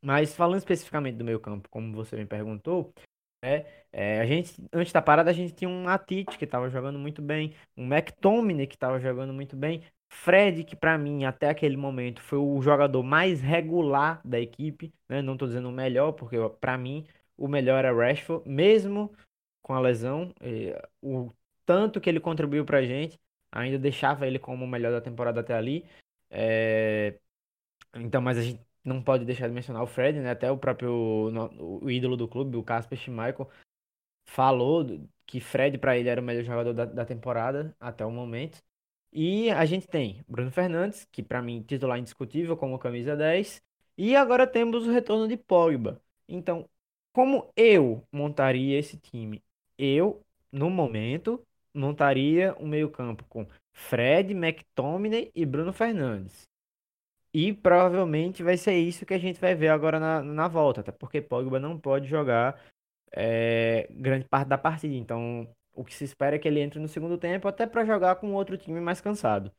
Mas 0.00 0.34
falando 0.34 0.58
especificamente 0.58 1.16
do 1.16 1.24
meio 1.24 1.40
campo, 1.40 1.68
como 1.70 1.94
você 1.94 2.16
me 2.16 2.26
perguntou, 2.26 2.92
É, 3.44 3.66
é, 3.92 4.20
a 4.20 4.26
gente, 4.26 4.54
antes 4.72 4.92
da 4.92 5.02
parada, 5.02 5.30
a 5.30 5.32
gente 5.32 5.52
tinha 5.52 5.68
um 5.68 5.88
Atite 5.88 6.38
que 6.38 6.44
estava 6.44 6.70
jogando 6.70 6.98
muito 6.98 7.20
bem, 7.20 7.54
um 7.76 7.84
McTominay 7.92 8.66
que 8.66 8.76
estava 8.76 9.00
jogando 9.00 9.32
muito 9.32 9.56
bem, 9.56 9.82
Fred, 10.08 10.62
que 10.64 10.76
para 10.76 10.96
mim, 10.96 11.24
até 11.24 11.48
aquele 11.48 11.76
momento, 11.76 12.20
foi 12.22 12.38
o 12.38 12.60
jogador 12.62 13.02
mais 13.02 13.40
regular 13.40 14.20
da 14.24 14.38
equipe, 14.38 14.92
né? 15.08 15.22
Não 15.22 15.32
estou 15.32 15.48
dizendo 15.48 15.68
o 15.68 15.72
melhor, 15.72 16.12
porque 16.12 16.36
para 16.60 16.78
mim 16.78 17.06
o 17.36 17.48
melhor 17.48 17.84
é 17.84 17.90
Rashford, 17.90 18.48
mesmo 18.48 19.12
com 19.62 19.74
a 19.74 19.80
lesão, 19.80 20.32
o 21.00 21.30
tanto 21.64 22.00
que 22.00 22.08
ele 22.10 22.20
contribuiu 22.20 22.64
pra 22.64 22.82
gente, 22.82 23.18
ainda 23.50 23.78
deixava 23.78 24.26
ele 24.26 24.38
como 24.38 24.64
o 24.64 24.68
melhor 24.68 24.92
da 24.92 25.00
temporada 25.00 25.40
até 25.40 25.54
ali. 25.54 25.84
É... 26.30 27.18
Então, 27.94 28.22
mas 28.22 28.38
a 28.38 28.42
gente 28.42 28.60
não 28.84 29.02
pode 29.02 29.24
deixar 29.24 29.48
de 29.48 29.54
mencionar 29.54 29.82
o 29.82 29.86
Fred, 29.86 30.18
né? 30.20 30.30
Até 30.30 30.50
o 30.50 30.58
próprio 30.58 30.92
o 31.60 31.90
ídolo 31.90 32.16
do 32.16 32.28
clube, 32.28 32.56
o 32.56 32.62
Casper 32.62 32.98
Schmeichel, 32.98 33.48
falou 34.26 34.84
que 35.26 35.40
Fred 35.40 35.78
para 35.78 35.96
ele 35.96 36.08
era 36.08 36.20
o 36.20 36.24
melhor 36.24 36.44
jogador 36.44 36.72
da, 36.72 36.84
da 36.84 37.04
temporada 37.04 37.74
até 37.80 38.04
o 38.04 38.10
momento. 38.10 38.58
E 39.12 39.50
a 39.50 39.64
gente 39.66 39.86
tem 39.86 40.24
Bruno 40.28 40.50
Fernandes, 40.50 41.06
que 41.12 41.22
para 41.22 41.42
mim 41.42 41.62
titular 41.62 41.98
indiscutível 41.98 42.56
como 42.56 42.78
camisa 42.78 43.16
10, 43.16 43.62
e 43.96 44.16
agora 44.16 44.46
temos 44.46 44.86
o 44.86 44.92
retorno 44.92 45.28
de 45.28 45.36
Pogba. 45.36 46.00
Então, 46.28 46.68
como 47.12 47.50
eu 47.56 48.02
montaria 48.10 48.78
esse 48.78 48.96
time? 48.96 49.42
Eu, 49.78 50.22
no 50.50 50.70
momento, 50.70 51.44
montaria 51.74 52.56
um 52.58 52.66
meio-campo 52.66 53.24
com 53.28 53.46
Fred, 53.72 54.32
McTominay 54.32 55.30
e 55.34 55.44
Bruno 55.44 55.72
Fernandes. 55.72 56.48
E 57.34 57.52
provavelmente 57.52 58.42
vai 58.42 58.56
ser 58.56 58.74
isso 58.74 59.06
que 59.06 59.14
a 59.14 59.18
gente 59.18 59.40
vai 59.40 59.54
ver 59.54 59.68
agora 59.68 59.98
na, 59.98 60.22
na 60.22 60.48
volta, 60.48 60.80
até 60.80 60.92
porque 60.92 61.20
Pogba 61.22 61.58
não 61.58 61.78
pode 61.78 62.06
jogar 62.06 62.60
é, 63.10 63.88
grande 63.90 64.26
parte 64.26 64.48
da 64.48 64.58
partida. 64.58 64.94
Então, 64.94 65.48
o 65.74 65.84
que 65.84 65.94
se 65.94 66.04
espera 66.04 66.36
é 66.36 66.38
que 66.38 66.46
ele 66.46 66.60
entre 66.60 66.78
no 66.78 66.88
segundo 66.88 67.16
tempo, 67.16 67.48
até 67.48 67.66
para 67.66 67.84
jogar 67.84 68.16
com 68.16 68.34
outro 68.34 68.56
time 68.58 68.80
mais 68.80 69.00
cansado. 69.00 69.50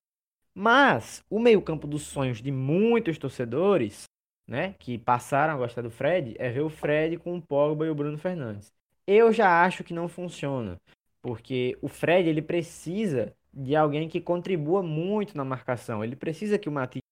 Mas 0.53 1.23
o 1.29 1.39
meio-campo 1.39 1.87
dos 1.87 2.03
sonhos 2.03 2.41
de 2.41 2.51
muitos 2.51 3.17
torcedores, 3.17 4.03
né, 4.47 4.75
que 4.77 4.97
passaram 4.99 5.53
a 5.53 5.57
gostar 5.57 5.81
do 5.81 5.89
Fred, 5.89 6.35
é 6.37 6.49
ver 6.51 6.61
o 6.61 6.69
Fred 6.69 7.17
com 7.17 7.35
o 7.35 7.41
Pogba 7.41 7.85
e 7.85 7.89
o 7.89 7.95
Bruno 7.95 8.17
Fernandes. 8.19 8.71
Eu 9.07 9.33
já 9.33 9.63
acho 9.63 9.83
que 9.83 9.93
não 9.93 10.07
funciona, 10.07 10.77
porque 11.21 11.77
o 11.81 11.87
Fred 11.87 12.29
ele 12.29 12.41
precisa 12.41 13.33
de 13.51 13.75
alguém 13.75 14.07
que 14.07 14.21
contribua 14.21 14.83
muito 14.83 15.35
na 15.35 15.43
marcação. 15.43 16.03
Ele 16.03 16.15
precisa 16.15 16.57
que 16.57 16.69
o 16.69 16.71
Matisse 16.71 17.02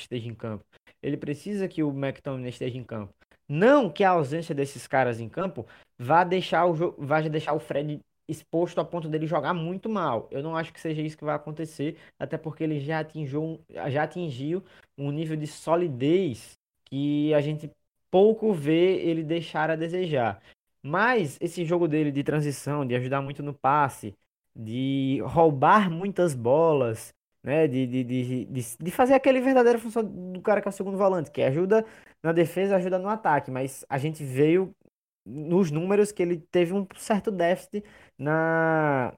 esteja 0.00 0.28
em 0.28 0.34
campo. 0.34 0.64
Ele 1.02 1.16
precisa 1.16 1.68
que 1.68 1.82
o 1.82 1.90
McTominay 1.90 2.50
esteja 2.50 2.78
em 2.78 2.84
campo. 2.84 3.12
Não 3.48 3.90
que 3.90 4.02
a 4.02 4.10
ausência 4.10 4.54
desses 4.54 4.86
caras 4.86 5.20
em 5.20 5.28
campo 5.28 5.66
vá 5.98 6.24
deixar 6.24 6.66
o, 6.66 6.94
vá 6.98 7.20
deixar 7.20 7.52
o 7.52 7.60
Fred 7.60 8.00
exposto 8.26 8.80
a 8.80 8.84
ponto 8.84 9.08
dele 9.08 9.26
jogar 9.26 9.52
muito 9.52 9.88
mal. 9.88 10.28
Eu 10.30 10.42
não 10.42 10.56
acho 10.56 10.72
que 10.72 10.80
seja 10.80 11.02
isso 11.02 11.16
que 11.16 11.24
vai 11.24 11.34
acontecer, 11.34 11.98
até 12.18 12.38
porque 12.38 12.64
ele 12.64 12.80
já 12.80 13.00
atingiu, 13.00 13.60
já 13.90 14.04
atingiu 14.04 14.64
um 14.96 15.10
nível 15.10 15.36
de 15.36 15.46
solidez 15.46 16.58
que 16.86 17.34
a 17.34 17.40
gente 17.40 17.70
pouco 18.10 18.52
vê 18.52 18.96
ele 18.96 19.22
deixar 19.22 19.70
a 19.70 19.76
desejar. 19.76 20.40
Mas 20.82 21.38
esse 21.40 21.64
jogo 21.64 21.88
dele 21.88 22.12
de 22.12 22.22
transição, 22.22 22.86
de 22.86 22.94
ajudar 22.94 23.20
muito 23.20 23.42
no 23.42 23.54
passe, 23.54 24.14
de 24.54 25.20
roubar 25.24 25.90
muitas 25.90 26.34
bolas, 26.34 27.12
né? 27.44 27.68
De, 27.68 27.86
de, 27.86 28.04
de, 28.04 28.46
de, 28.46 28.76
de 28.80 28.92
fazer 28.92 29.14
aquele 29.14 29.40
verdadeiro 29.42 29.80
função 29.80 30.04
do 30.04 30.42
cara 30.42 30.62
que 30.62 30.68
é 30.68 30.70
o 30.70 30.72
segundo 30.72 30.98
volante, 30.98 31.30
que 31.32 31.42
ajuda 31.42 31.86
na 32.22 32.32
defesa, 32.32 32.76
ajuda 32.76 32.98
no 32.98 33.08
ataque. 33.10 33.50
Mas 33.52 33.86
a 33.90 33.98
gente 33.98 34.24
veio 34.24 34.74
nos 35.26 35.70
números 35.70 36.12
que 36.12 36.22
ele 36.22 36.38
teve 36.38 36.72
um 36.74 36.86
certo 36.96 37.30
déficit 37.30 37.84
na, 38.18 39.14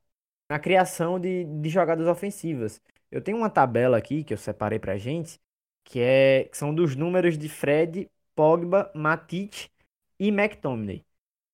na 0.49 0.59
criação 0.59 1.18
de, 1.21 1.45
de 1.45 1.68
jogadas 1.71 2.06
ofensivas. 2.06 2.80
Eu 3.10 3.23
tenho 3.23 3.39
uma 3.39 3.50
tabela 3.50 3.97
aqui 3.99 4.25
que 4.25 4.34
eu 4.34 4.39
separei 4.39 4.78
pra 4.78 4.97
gente, 4.99 5.41
que, 5.84 6.00
é, 6.00 6.45
que 6.45 6.56
são 6.56 6.75
dos 6.75 6.97
números 6.97 7.39
de 7.39 7.49
Fred, 7.49 8.10
Pogba, 8.34 8.91
Matite 8.95 9.71
e 10.19 10.28
McTominay 10.28 11.04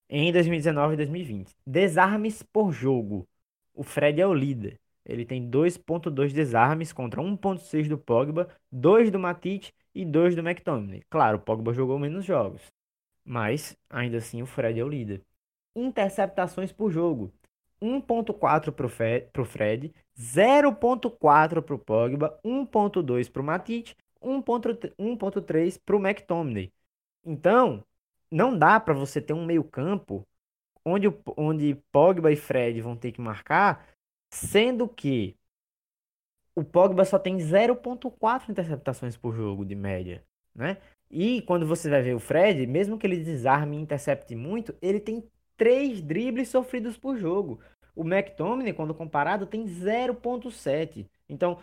em 0.09 0.33
2019 0.33 0.95
e 0.95 0.97
2020. 0.97 1.55
Desarmes 1.67 2.43
por 2.43 2.73
jogo. 2.73 3.29
O 3.75 3.83
Fred 3.83 4.21
é 4.21 4.27
o 4.27 4.35
líder. 4.35 4.81
Ele 5.05 5.25
tem 5.25 5.51
2.2 5.51 6.33
desarmes 6.33 6.93
contra 6.93 7.21
1.6 7.21 7.89
do 7.89 7.99
Pogba, 7.99 8.49
2 8.71 9.11
do 9.11 9.19
Matite 9.19 9.75
e 9.95 10.05
2 10.05 10.35
do 10.37 10.41
McTominay. 10.41 11.03
Claro, 11.11 11.39
o 11.39 11.41
Pogba 11.41 11.73
jogou 11.73 11.99
menos 11.99 12.25
jogos, 12.25 12.63
mas 13.25 13.77
ainda 13.91 14.19
assim 14.19 14.43
o 14.43 14.47
Fred 14.47 14.79
é 14.79 14.85
o 14.85 14.89
líder. 14.89 15.23
Interceptações 15.75 16.73
por 16.73 16.91
jogo. 16.91 17.33
1.4 17.81 18.71
para 18.71 18.87
o 19.43 19.45
Fred, 19.45 19.93
0.4 20.17 21.63
para 21.63 21.75
o 21.75 21.79
Pogba, 21.79 22.39
1.2 22.45 23.29
para 23.29 23.43
o 23.43 23.45
Matite, 23.45 23.97
1.3 24.23 25.81
para 25.85 25.97
o 25.97 25.99
McTominay. 25.99 26.73
Então, 27.25 27.85
não 28.31 28.57
dá 28.57 28.79
para 28.79 28.95
você 28.95 29.21
ter 29.21 29.33
um 29.33 29.45
meio 29.45 29.65
campo 29.65 30.25
onde, 30.85 31.09
onde 31.37 31.75
Pogba 31.91 32.31
e 32.31 32.37
Fred 32.37 32.81
vão 32.81 32.97
ter 32.97 33.11
que 33.11 33.21
marcar 33.21 33.85
Sendo 34.33 34.89
que 34.89 35.37
o 36.55 36.65
Pogba 36.65 37.05
só 37.05 37.19
tem 37.19 37.37
0.4 37.37 38.49
interceptações 38.49 39.15
por 39.17 39.35
jogo 39.35 39.65
de 39.65 39.75
média, 39.75 40.25
né? 40.55 40.79
E 41.11 41.43
quando 41.43 41.67
você 41.67 41.91
vai 41.91 42.01
ver 42.01 42.15
o 42.15 42.19
Fred, 42.19 42.67
mesmo 42.67 42.97
que 42.97 43.07
ele 43.07 43.23
desarme 43.23 43.77
e 43.77 43.81
intercepte 43.81 44.35
muito, 44.35 44.75
ele 44.81 44.99
tem 44.99 45.23
3 45.59 46.01
dribles 46.01 46.49
sofridos 46.49 46.97
por 46.97 47.19
jogo. 47.19 47.61
O 47.95 48.03
McTominay, 48.03 48.73
quando 48.73 48.95
comparado, 48.95 49.47
tem 49.47 49.67
0.7. 49.67 51.07
Então, 51.29 51.59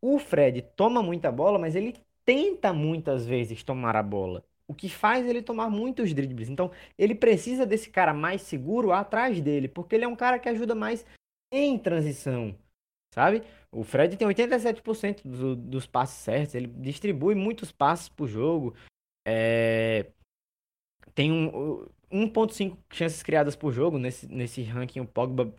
o 0.00 0.18
Fred 0.18 0.62
toma 0.74 1.02
muita 1.02 1.30
bola, 1.30 1.58
mas 1.58 1.76
ele 1.76 1.94
tenta 2.24 2.72
muitas 2.72 3.26
vezes 3.26 3.62
tomar 3.62 3.96
a 3.96 4.02
bola. 4.02 4.42
O 4.66 4.72
que 4.72 4.88
faz 4.88 5.26
ele 5.26 5.42
tomar 5.42 5.68
muitos 5.68 6.14
dribles. 6.14 6.48
Então, 6.48 6.70
ele 6.96 7.14
precisa 7.14 7.66
desse 7.66 7.90
cara 7.90 8.14
mais 8.14 8.40
seguro 8.40 8.92
atrás 8.92 9.42
dele, 9.42 9.68
porque 9.68 9.94
ele 9.94 10.06
é 10.06 10.08
um 10.08 10.16
cara 10.16 10.38
que 10.38 10.48
ajuda 10.48 10.74
mais 10.74 11.04
em 11.58 11.78
transição, 11.78 12.56
sabe? 13.12 13.42
O 13.70 13.82
Fred 13.84 14.16
tem 14.16 14.26
87% 14.26 15.22
do, 15.22 15.56
dos 15.56 15.86
passes 15.86 16.16
certos, 16.16 16.54
ele 16.54 16.68
distribui 16.68 17.34
muitos 17.34 17.72
passes 17.72 18.08
por 18.08 18.28
jogo, 18.28 18.74
é... 19.26 20.06
tem 21.14 21.32
um, 21.32 21.86
1.5 22.10 22.76
chances 22.90 23.22
criadas 23.22 23.56
por 23.56 23.72
jogo, 23.72 23.98
nesse, 23.98 24.26
nesse 24.28 24.62
ranking 24.62 25.00
o 25.00 25.06
Pogba 25.06 25.54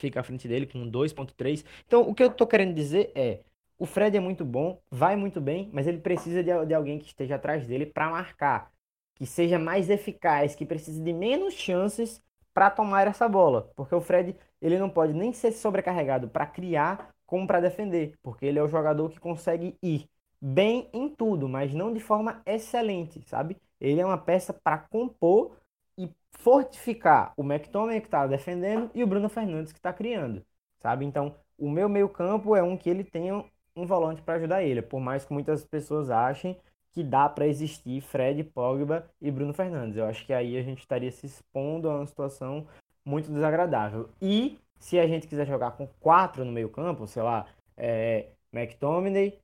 fica 0.00 0.20
à 0.20 0.22
frente 0.22 0.48
dele 0.48 0.66
com 0.66 0.90
2.3. 0.90 1.64
Então, 1.86 2.02
o 2.02 2.14
que 2.14 2.22
eu 2.22 2.30
tô 2.32 2.46
querendo 2.46 2.74
dizer 2.74 3.12
é, 3.14 3.40
o 3.78 3.86
Fred 3.86 4.16
é 4.16 4.20
muito 4.20 4.44
bom, 4.44 4.80
vai 4.90 5.16
muito 5.16 5.40
bem, 5.40 5.68
mas 5.72 5.86
ele 5.86 5.98
precisa 5.98 6.42
de, 6.42 6.66
de 6.66 6.74
alguém 6.74 6.98
que 6.98 7.06
esteja 7.06 7.36
atrás 7.36 7.66
dele 7.66 7.86
para 7.86 8.10
marcar, 8.10 8.72
que 9.14 9.26
seja 9.26 9.58
mais 9.58 9.90
eficaz, 9.90 10.54
que 10.54 10.64
precise 10.64 11.02
de 11.02 11.12
menos 11.12 11.54
chances 11.54 12.22
para 12.58 12.70
tomar 12.70 13.06
essa 13.06 13.28
bola, 13.28 13.70
porque 13.76 13.94
o 13.94 14.00
Fred 14.00 14.34
ele 14.60 14.80
não 14.80 14.90
pode 14.90 15.12
nem 15.12 15.32
ser 15.32 15.52
sobrecarregado 15.52 16.26
para 16.26 16.44
criar 16.44 17.10
como 17.24 17.46
para 17.46 17.60
defender, 17.60 18.18
porque 18.20 18.44
ele 18.44 18.58
é 18.58 18.62
o 18.64 18.66
jogador 18.66 19.10
que 19.10 19.20
consegue 19.20 19.78
ir 19.80 20.10
bem 20.40 20.90
em 20.92 21.08
tudo, 21.08 21.48
mas 21.48 21.72
não 21.72 21.92
de 21.92 22.00
forma 22.00 22.42
excelente, 22.44 23.22
sabe? 23.28 23.56
Ele 23.80 24.00
é 24.00 24.04
uma 24.04 24.18
peça 24.18 24.52
para 24.52 24.76
compor 24.76 25.56
e 25.96 26.10
fortificar 26.32 27.32
o 27.36 27.44
McTominay 27.44 28.00
que 28.00 28.08
está 28.08 28.26
defendendo 28.26 28.90
e 28.92 29.04
o 29.04 29.06
Bruno 29.06 29.28
Fernandes 29.28 29.70
que 29.70 29.78
está 29.78 29.92
criando, 29.92 30.44
sabe? 30.80 31.04
Então, 31.04 31.36
o 31.56 31.70
meu 31.70 31.88
meio-campo 31.88 32.56
é 32.56 32.62
um 32.62 32.76
que 32.76 32.90
ele 32.90 33.04
tenha 33.04 33.44
um 33.76 33.86
volante 33.86 34.20
para 34.20 34.34
ajudar 34.34 34.64
ele, 34.64 34.82
por 34.82 34.98
mais 34.98 35.24
que 35.24 35.32
muitas 35.32 35.64
pessoas 35.64 36.10
achem 36.10 36.58
que 36.92 37.02
dá 37.02 37.28
para 37.28 37.46
existir 37.46 38.00
Fred, 38.00 38.42
Pogba 38.44 39.08
e 39.20 39.30
Bruno 39.30 39.52
Fernandes. 39.52 39.96
Eu 39.96 40.06
acho 40.06 40.24
que 40.26 40.32
aí 40.32 40.56
a 40.56 40.62
gente 40.62 40.80
estaria 40.80 41.10
se 41.10 41.26
expondo 41.26 41.88
a 41.88 41.96
uma 41.96 42.06
situação 42.06 42.66
muito 43.04 43.30
desagradável. 43.30 44.10
E 44.20 44.58
se 44.78 44.98
a 44.98 45.06
gente 45.06 45.26
quiser 45.26 45.46
jogar 45.46 45.72
com 45.72 45.86
quatro 46.00 46.44
no 46.44 46.52
meio 46.52 46.68
campo, 46.68 47.06
sei 47.06 47.22
lá, 47.22 47.46
é, 47.76 48.28
McTominay, 48.52 49.38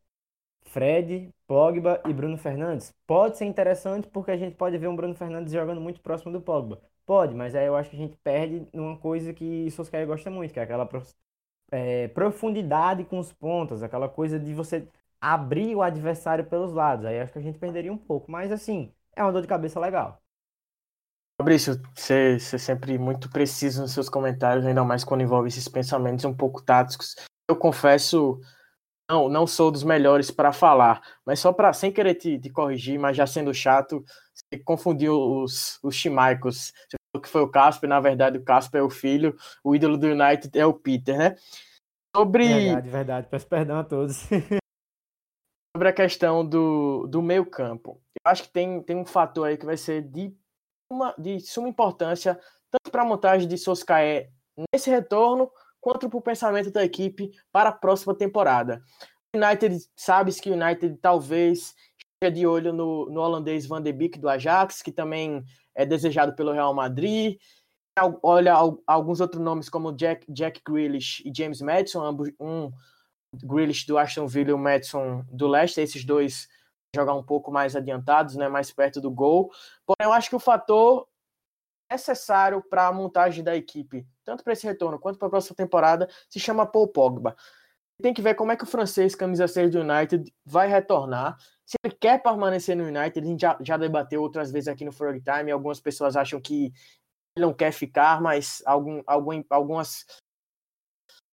Fred, 0.62 1.30
Pogba 1.46 2.00
e 2.07 2.12
Bruno 2.12 2.37
Fernandes, 2.38 2.92
pode 3.07 3.38
ser 3.38 3.44
interessante 3.44 4.09
porque 4.09 4.30
a 4.30 4.37
gente 4.37 4.57
pode 4.57 4.76
ver 4.78 4.88
um 4.88 4.96
Bruno 4.96 5.14
Fernandes 5.14 5.52
jogando 5.52 5.80
muito 5.80 6.00
próximo 6.00 6.33
do 6.33 6.40
Pogba. 6.40 6.80
Pode, 7.07 7.35
mas 7.35 7.54
aí 7.54 7.66
eu 7.66 7.76
acho 7.76 7.90
que 7.90 7.96
a 7.96 7.98
gente 7.98 8.16
perde 8.18 8.66
numa 8.72 8.96
coisa 8.96 9.33
que 9.35 9.70
Solskjaer 9.70 10.07
gosta 10.07 10.30
muito, 10.30 10.52
que 10.54 10.59
é 10.59 10.62
aquela 10.62 10.88
é, 11.70 12.09
profundidade 12.09 13.04
com 13.04 13.18
os 13.18 13.33
pontos, 13.33 13.83
aquela 13.83 14.09
coisa 14.09 14.38
de 14.38 14.54
você 14.54 14.88
abrir 15.24 15.74
o 15.74 15.82
adversário 15.82 16.44
pelos 16.44 16.72
lados. 16.72 17.06
Aí 17.06 17.18
acho 17.18 17.32
que 17.32 17.38
a 17.38 17.42
gente 17.42 17.58
perderia 17.58 17.92
um 17.92 17.96
pouco, 17.96 18.30
mas 18.30 18.52
assim, 18.52 18.92
é 19.16 19.22
uma 19.22 19.32
dor 19.32 19.40
de 19.40 19.48
cabeça 19.48 19.80
legal. 19.80 20.22
Fabrício, 21.40 21.80
você, 21.94 22.38
você 22.38 22.56
é 22.56 22.58
sempre 22.58 22.98
muito 22.98 23.30
preciso 23.30 23.80
nos 23.80 23.92
seus 23.92 24.08
comentários, 24.08 24.66
ainda 24.66 24.84
mais 24.84 25.02
quando 25.02 25.22
envolve 25.22 25.48
esses 25.48 25.66
pensamentos 25.66 26.24
um 26.26 26.34
pouco 26.34 26.62
táticos. 26.62 27.16
Eu 27.48 27.56
confesso, 27.56 28.38
não, 29.10 29.28
não 29.28 29.46
sou 29.46 29.70
dos 29.70 29.82
melhores 29.82 30.30
para 30.30 30.52
falar, 30.52 31.00
mas 31.24 31.40
só 31.40 31.52
para, 31.52 31.72
sem 31.72 31.90
querer 31.90 32.14
te, 32.14 32.38
te, 32.38 32.50
corrigir, 32.50 32.98
mas 32.98 33.16
já 33.16 33.26
sendo 33.26 33.52
chato, 33.52 34.04
você 34.32 34.62
confundiu 34.62 35.18
os, 35.18 35.78
os 35.82 35.94
chimaicos. 35.94 36.72
Você 36.88 37.20
que 37.22 37.28
foi 37.28 37.42
o 37.42 37.50
Casper, 37.50 37.88
na 37.88 38.00
verdade 38.00 38.38
o 38.38 38.44
Casper 38.44 38.80
é 38.80 38.84
o 38.84 38.90
filho, 38.90 39.34
o 39.62 39.74
ídolo 39.74 39.96
do 39.96 40.06
United 40.06 40.56
é 40.58 40.66
o 40.66 40.74
Peter, 40.74 41.16
né? 41.16 41.37
Sobre. 42.14 42.46
Verdade, 42.46 42.88
verdade. 42.90 43.26
Peço 43.30 43.46
perdão 43.46 43.78
a 43.78 43.84
todos. 43.84 44.28
sobre 45.74 45.88
a 45.88 45.92
questão 45.92 46.46
do, 46.46 47.06
do 47.08 47.20
meio 47.20 47.44
campo. 47.44 48.00
Eu 48.24 48.30
acho 48.30 48.44
que 48.44 48.48
tem, 48.50 48.80
tem 48.82 48.96
um 48.96 49.04
fator 49.04 49.48
aí 49.48 49.56
que 49.56 49.66
vai 49.66 49.76
ser 49.76 50.02
de, 50.02 50.32
uma, 50.88 51.12
de 51.18 51.40
suma 51.40 51.68
importância, 51.68 52.38
tanto 52.70 52.92
para 52.92 53.02
a 53.02 53.04
montagem 53.04 53.48
de 53.48 53.58
Soscaé 53.58 54.30
nesse 54.72 54.88
retorno, 54.88 55.50
quanto 55.80 56.08
para 56.08 56.18
o 56.18 56.22
pensamento 56.22 56.70
da 56.70 56.84
equipe 56.84 57.32
para 57.50 57.70
a 57.70 57.72
próxima 57.72 58.14
temporada. 58.14 58.80
O 59.34 59.38
United 59.38 59.76
sabe 59.96 60.32
que 60.32 60.48
o 60.48 60.54
United 60.54 60.96
talvez 61.02 61.74
esteja 61.98 62.32
de 62.32 62.46
olho 62.46 62.72
no, 62.72 63.10
no 63.10 63.20
holandês 63.20 63.66
Van 63.66 63.82
de 63.82 63.92
Beek 63.92 64.16
do 64.20 64.28
Ajax, 64.28 64.80
que 64.80 64.92
também 64.92 65.44
é 65.74 65.84
desejado 65.84 66.37
pelo 66.37 66.52
Real 66.52 66.72
Madrid. 66.72 67.37
Olha 68.22 68.54
alguns 68.87 69.20
outros 69.20 69.42
nomes 69.42 69.68
como 69.68 69.92
Jack, 69.92 70.24
Jack 70.32 70.62
Grealish 70.64 71.20
e 71.26 71.32
James 71.37 71.60
Madison, 71.60 72.02
ambos, 72.04 72.30
um 72.38 72.70
Grealish 73.42 73.87
do 73.87 73.99
Aston 73.99 74.27
Villa 74.27 74.51
e 74.51 74.53
o 74.53 74.59
Madison 74.59 75.25
do 75.31 75.47
Leicester, 75.47 75.85
esses 75.85 76.05
dois 76.05 76.49
jogar 76.94 77.14
um 77.14 77.23
pouco 77.23 77.51
mais 77.51 77.75
adiantados, 77.75 78.37
né, 78.37 78.49
mais 78.49 78.70
perto 78.70 79.01
do 79.01 79.11
gol. 79.11 79.51
Porém, 79.85 80.09
eu 80.09 80.12
acho 80.12 80.31
que 80.31 80.37
o 80.37 80.40
fator 80.40 81.07
necessário 81.90 82.62
para 82.62 82.87
a 82.87 82.92
montagem 82.92 83.42
da 83.44 83.55
equipe, 83.57 84.07
tanto 84.25 84.42
para 84.42 84.53
esse 84.53 84.66
retorno 84.66 84.99
quanto 84.99 85.18
para 85.18 85.29
a 85.29 85.31
próxima 85.31 85.57
temporada, 85.57 86.09
se 86.29 86.40
chama 86.40 86.66
Paul 86.66 86.88
Pogba. 86.88 87.37
Tem 88.03 88.12
que 88.12 88.23
ver 88.23 88.35
como 88.35 88.51
é 88.51 88.57
que 88.57 88.64
o 88.64 88.66
francês, 88.66 89.14
camisa 89.14 89.47
6 89.47 89.70
do 89.70 89.81
United, 89.81 90.33
vai 90.44 90.68
retornar. 90.68 91.37
Se 91.64 91.77
ele 91.85 91.94
quer 91.94 92.23
permanecer 92.23 92.77
no 92.77 92.85
United, 92.85 93.20
a 93.20 93.31
gente 93.31 93.40
já, 93.40 93.57
já 93.61 93.77
debateu 93.77 94.20
outras 94.20 94.51
vezes 94.51 94.68
aqui 94.68 94.85
no 94.85 94.92
Frog 94.92 95.20
Time. 95.20 95.51
Algumas 95.51 95.81
pessoas 95.81 96.16
acham 96.16 96.40
que 96.40 96.73
ele 97.37 97.47
não 97.47 97.55
quer 97.55 97.73
ficar, 97.73 98.20
mas 98.20 98.62
algum, 98.66 99.03
algum, 99.07 99.42
algumas, 99.49 100.05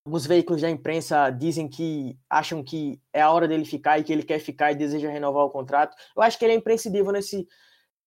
alguns 0.06 0.26
veículos 0.26 0.62
da 0.62 0.70
imprensa 0.70 1.30
dizem 1.30 1.68
que 1.68 2.18
acham 2.30 2.64
que 2.64 3.00
é 3.14 3.22
a 3.22 3.32
hora 3.32 3.48
dele 3.48 3.66
ficar 3.66 4.00
e 4.00 4.04
que 4.04 4.12
ele 4.12 4.24
quer 4.24 4.40
ficar 4.40 4.72
e 4.72 4.76
deseja 4.76 5.10
renovar 5.10 5.46
o 5.46 5.50
contrato. 5.50 5.96
Eu 6.16 6.24
acho 6.24 6.38
que 6.38 6.46
ele 6.46 6.54
é 6.54 6.58
imprescindível 6.58 7.12
nesse, 7.12 7.48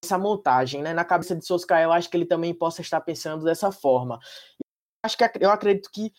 nessa 0.02 0.18
montagem, 0.18 0.82
né? 0.82 0.92
Na 0.92 1.04
cabeça 1.04 1.36
de 1.36 1.46
Soscar, 1.46 1.82
eu 1.82 1.92
acho 1.92 2.10
que 2.10 2.16
ele 2.16 2.26
também 2.26 2.52
possa 2.52 2.80
estar 2.80 3.00
pensando 3.00 3.44
dessa 3.44 3.70
forma. 3.70 4.18
acho 5.04 5.16
que 5.16 5.24
eu 5.40 5.50
acredito 5.50 5.90
que 5.92 6.12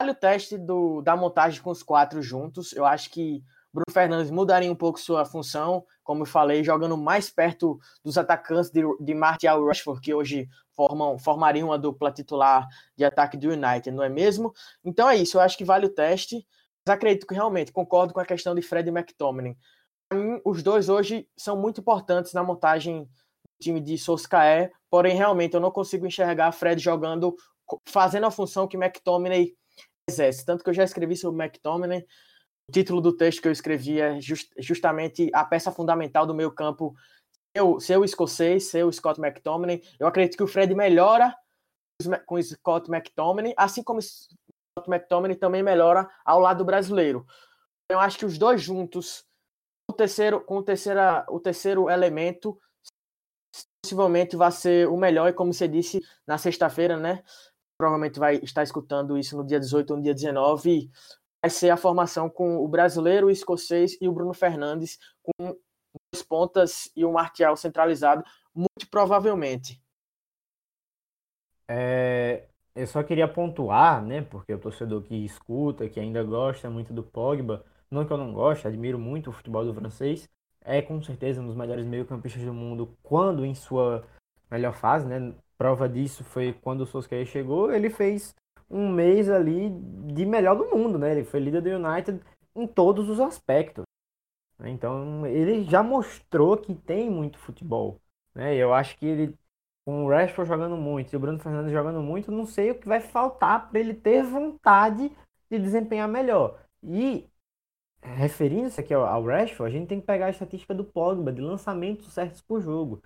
vale 0.00 0.12
o 0.12 0.14
teste 0.14 0.56
do, 0.56 1.02
da 1.02 1.14
montagem 1.16 1.62
com 1.62 1.70
os 1.70 1.82
quatro 1.82 2.22
juntos. 2.22 2.72
Eu 2.72 2.86
acho 2.86 3.10
que 3.10 3.44
Bruno 3.72 3.92
Fernandes 3.92 4.30
mudaria 4.30 4.72
um 4.72 4.76
pouco 4.76 4.98
sua 4.98 5.24
função, 5.24 5.84
como 6.02 6.22
eu 6.22 6.26
falei, 6.26 6.64
jogando 6.64 6.96
mais 6.96 7.30
perto 7.30 7.78
dos 8.02 8.16
atacantes 8.16 8.70
de, 8.70 8.82
de 8.98 9.14
Martial 9.14 9.64
Rashford, 9.64 10.00
que 10.00 10.14
hoje 10.14 10.48
formam, 10.80 11.18
formariam 11.18 11.68
uma 11.68 11.78
dupla 11.78 12.10
titular 12.10 12.66
de 12.96 13.04
ataque 13.04 13.36
do 13.36 13.50
United, 13.50 13.90
não 13.90 14.02
é 14.02 14.08
mesmo? 14.08 14.54
Então 14.82 15.10
é 15.10 15.16
isso, 15.16 15.36
eu 15.36 15.42
acho 15.42 15.58
que 15.58 15.64
vale 15.64 15.84
o 15.84 15.92
teste. 15.92 16.46
Mas 16.86 16.94
acredito 16.94 17.26
que 17.26 17.34
realmente 17.34 17.70
concordo 17.70 18.14
com 18.14 18.20
a 18.20 18.24
questão 18.24 18.54
de 18.54 18.62
Fred 18.62 18.88
e 18.88 18.92
McTominay. 18.92 19.54
Para 20.08 20.18
mim, 20.18 20.40
os 20.42 20.62
dois 20.62 20.88
hoje 20.88 21.28
são 21.36 21.54
muito 21.54 21.82
importantes 21.82 22.32
na 22.32 22.42
montagem 22.42 23.02
do 23.02 23.08
time 23.60 23.80
de 23.80 23.98
Solskjaer, 23.98 24.72
porém, 24.88 25.14
realmente, 25.14 25.54
eu 25.54 25.60
não 25.60 25.70
consigo 25.70 26.06
enxergar 26.06 26.50
Fred 26.52 26.82
jogando, 26.82 27.36
fazendo 27.86 28.24
a 28.24 28.30
função 28.30 28.66
que 28.66 28.78
McTominay 28.78 29.52
exerce. 30.08 30.46
Tanto 30.46 30.64
que 30.64 30.70
eu 30.70 30.74
já 30.74 30.84
escrevi 30.84 31.14
sobre 31.14 31.44
McTominay, 31.44 32.06
o 32.68 32.72
título 32.72 33.02
do 33.02 33.14
texto 33.14 33.42
que 33.42 33.48
eu 33.48 33.52
escrevi 33.52 34.00
é 34.00 34.18
just, 34.18 34.50
justamente 34.58 35.30
a 35.34 35.44
peça 35.44 35.70
fundamental 35.70 36.24
do 36.24 36.34
meu 36.34 36.50
campo 36.50 36.94
ser, 37.56 37.80
ser 37.80 37.98
o 37.98 38.04
escocês, 38.04 38.64
ser 38.68 38.84
o 38.84 38.92
Scott 38.92 39.20
McTominay. 39.20 39.82
Eu 39.98 40.06
acredito 40.06 40.36
que 40.36 40.42
o 40.42 40.46
Fred 40.46 40.74
melhora 40.74 41.34
com 42.26 42.36
o 42.36 42.42
Scott 42.42 42.90
McTominay, 42.90 43.54
assim 43.56 43.82
como 43.82 43.98
o 43.98 44.02
Scott 44.02 44.88
McTominay 44.88 45.36
também 45.36 45.62
melhora 45.62 46.08
ao 46.24 46.40
lado 46.40 46.64
brasileiro. 46.64 47.26
Eu 47.90 47.98
acho 47.98 48.18
que 48.18 48.24
os 48.24 48.38
dois 48.38 48.62
juntos, 48.62 49.24
o 49.90 49.94
terceiro, 49.94 50.40
com 50.40 50.58
o, 50.58 50.62
terceira, 50.62 51.26
o 51.28 51.40
terceiro 51.40 51.90
elemento, 51.90 52.58
possivelmente 53.82 54.36
vai 54.36 54.52
ser 54.52 54.88
o 54.88 54.96
melhor, 54.96 55.28
e 55.28 55.32
como 55.32 55.52
você 55.52 55.66
disse 55.66 56.00
na 56.26 56.38
sexta-feira, 56.38 56.96
né? 56.96 57.22
Provavelmente 57.78 58.18
vai 58.18 58.36
estar 58.36 58.62
escutando 58.62 59.18
isso 59.18 59.36
no 59.36 59.44
dia 59.44 59.58
18 59.58 59.90
ou 59.90 59.96
no 59.96 60.02
dia 60.02 60.14
19 60.14 60.90
vai 61.42 61.50
ser 61.50 61.70
a 61.70 61.76
formação 61.76 62.28
com 62.28 62.58
o 62.58 62.68
brasileiro, 62.68 63.26
o 63.26 63.30
escocês 63.30 63.96
e 64.00 64.08
o 64.08 64.12
Bruno 64.12 64.34
Fernandes, 64.34 64.98
com 65.22 65.56
pontas 66.18 66.90
e 66.96 67.04
o 67.04 67.12
Martial 67.12 67.56
centralizado, 67.56 68.24
muito 68.54 68.88
provavelmente. 68.90 69.80
É, 71.68 72.48
eu 72.74 72.86
só 72.86 73.02
queria 73.02 73.28
pontuar, 73.28 74.02
né, 74.04 74.22
porque 74.22 74.52
o 74.52 74.58
torcedor 74.58 75.02
que 75.02 75.14
escuta, 75.24 75.88
que 75.88 76.00
ainda 76.00 76.22
gosta 76.24 76.68
muito 76.68 76.92
do 76.92 77.02
Pogba, 77.02 77.64
não 77.88 78.04
que 78.04 78.12
eu 78.12 78.16
não 78.16 78.32
goste, 78.32 78.66
admiro 78.66 78.98
muito 78.98 79.30
o 79.30 79.32
futebol 79.32 79.64
do 79.64 79.74
francês, 79.74 80.28
é 80.62 80.82
com 80.82 81.00
certeza 81.02 81.40
um 81.40 81.46
dos 81.46 81.56
melhores 81.56 81.86
meio-campistas 81.86 82.42
do 82.42 82.52
mundo 82.52 82.96
quando 83.02 83.44
em 83.44 83.54
sua 83.54 84.04
melhor 84.50 84.74
fase, 84.74 85.06
né? 85.06 85.32
Prova 85.56 85.88
disso 85.88 86.24
foi 86.24 86.52
quando 86.52 86.82
o 86.82 86.86
Solskjaer 86.86 87.26
chegou, 87.26 87.72
ele 87.72 87.88
fez 87.88 88.34
um 88.68 88.88
mês 88.88 89.28
ali 89.28 89.70
de 90.12 90.24
melhor 90.26 90.56
do 90.56 90.68
mundo, 90.70 90.98
né? 90.98 91.12
Ele 91.12 91.24
foi 91.24 91.40
líder 91.40 91.62
do 91.62 91.70
United 91.70 92.20
em 92.54 92.66
todos 92.66 93.08
os 93.08 93.20
aspectos. 93.20 93.84
Né? 94.60 94.70
Então 94.70 95.26
ele 95.26 95.64
já 95.64 95.82
mostrou 95.82 96.56
que 96.56 96.74
tem 96.74 97.10
muito 97.10 97.38
futebol. 97.38 98.00
Né? 98.34 98.54
Eu 98.54 98.72
acho 98.72 98.96
que 98.98 99.06
ele, 99.06 99.34
com 99.84 100.04
o 100.04 100.08
Rashford 100.08 100.48
jogando 100.48 100.76
muito 100.76 101.12
e 101.12 101.16
o 101.16 101.20
Bruno 101.20 101.40
Fernandes 101.40 101.72
jogando 101.72 102.02
muito, 102.02 102.30
não 102.30 102.46
sei 102.46 102.70
o 102.70 102.78
que 102.78 102.86
vai 102.86 103.00
faltar 103.00 103.68
para 103.68 103.80
ele 103.80 103.94
ter 103.94 104.22
vontade 104.22 105.10
de 105.50 105.58
desempenhar 105.58 106.08
melhor. 106.08 106.60
E 106.82 107.28
referindo-se 108.02 108.80
aqui 108.80 108.94
ao 108.94 109.24
Rashford, 109.24 109.74
a 109.74 109.78
gente 109.78 109.88
tem 109.88 110.00
que 110.00 110.06
pegar 110.06 110.26
a 110.26 110.30
estatística 110.30 110.74
do 110.74 110.84
Pogba 110.84 111.32
de 111.32 111.40
lançamentos 111.40 112.12
certos 112.12 112.40
por 112.40 112.60
jogo. 112.60 113.02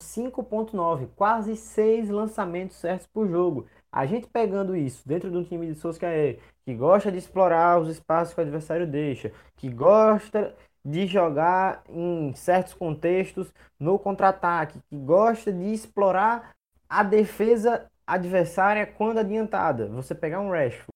5.9, 0.00 1.08
quase 1.16 1.56
6 1.56 2.08
lançamentos 2.10 2.76
certos 2.76 3.06
por 3.08 3.26
jogo. 3.26 3.66
A 3.90 4.06
gente 4.06 4.28
pegando 4.28 4.76
isso 4.76 5.06
dentro 5.08 5.28
de 5.30 5.36
um 5.36 5.42
time 5.42 5.66
de 5.66 5.74
Solskjaer 5.74 6.38
que 6.64 6.74
gosta 6.74 7.10
de 7.10 7.18
explorar 7.18 7.80
os 7.80 7.88
espaços 7.88 8.32
que 8.32 8.40
o 8.40 8.42
adversário 8.42 8.86
deixa, 8.86 9.32
que 9.56 9.68
gosta 9.68 10.54
de 10.90 11.06
jogar 11.06 11.82
em 11.88 12.32
certos 12.34 12.72
contextos 12.72 13.52
no 13.78 13.98
contra-ataque, 13.98 14.80
que 14.88 14.96
gosta 14.96 15.52
de 15.52 15.72
explorar 15.72 16.54
a 16.88 17.02
defesa 17.02 17.86
adversária 18.06 18.86
quando 18.86 19.18
adiantada. 19.18 19.86
Você 19.88 20.14
pegar 20.14 20.40
um 20.40 20.50
Rashford 20.50 20.88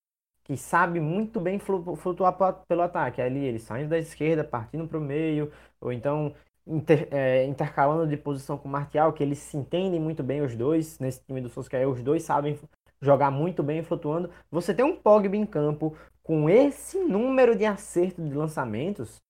que 0.44 0.56
sabe 0.56 0.98
muito 0.98 1.38
bem 1.40 1.58
flutuar 1.58 2.36
pelo 2.66 2.82
ataque, 2.82 3.20
ali 3.20 3.44
ele 3.44 3.58
saindo 3.58 3.90
da 3.90 3.98
esquerda, 3.98 4.42
partindo 4.42 4.88
para 4.88 4.98
o 4.98 5.00
meio, 5.00 5.52
ou 5.80 5.92
então 5.92 6.34
inter, 6.66 7.06
é, 7.10 7.44
intercalando 7.44 8.06
de 8.06 8.16
posição 8.16 8.58
com 8.58 8.68
o 8.68 8.70
Martial, 8.72 9.12
que 9.12 9.22
eles 9.22 9.38
se 9.38 9.56
entendem 9.56 10.00
muito 10.00 10.22
bem 10.22 10.40
os 10.40 10.56
dois, 10.56 10.98
nesse 10.98 11.22
time 11.24 11.40
do 11.40 11.48
Solskjaer, 11.48 11.88
os 11.88 12.02
dois 12.02 12.24
sabem 12.24 12.58
jogar 13.00 13.30
muito 13.30 13.62
bem 13.62 13.82
flutuando. 13.82 14.30
Você 14.50 14.74
tem 14.74 14.84
um 14.84 14.96
Pogba 14.96 15.36
em 15.36 15.46
campo 15.46 15.96
com 16.22 16.48
esse 16.48 16.98
número 16.98 17.54
de 17.54 17.64
acerto 17.64 18.22
de 18.22 18.34
lançamentos, 18.34 19.20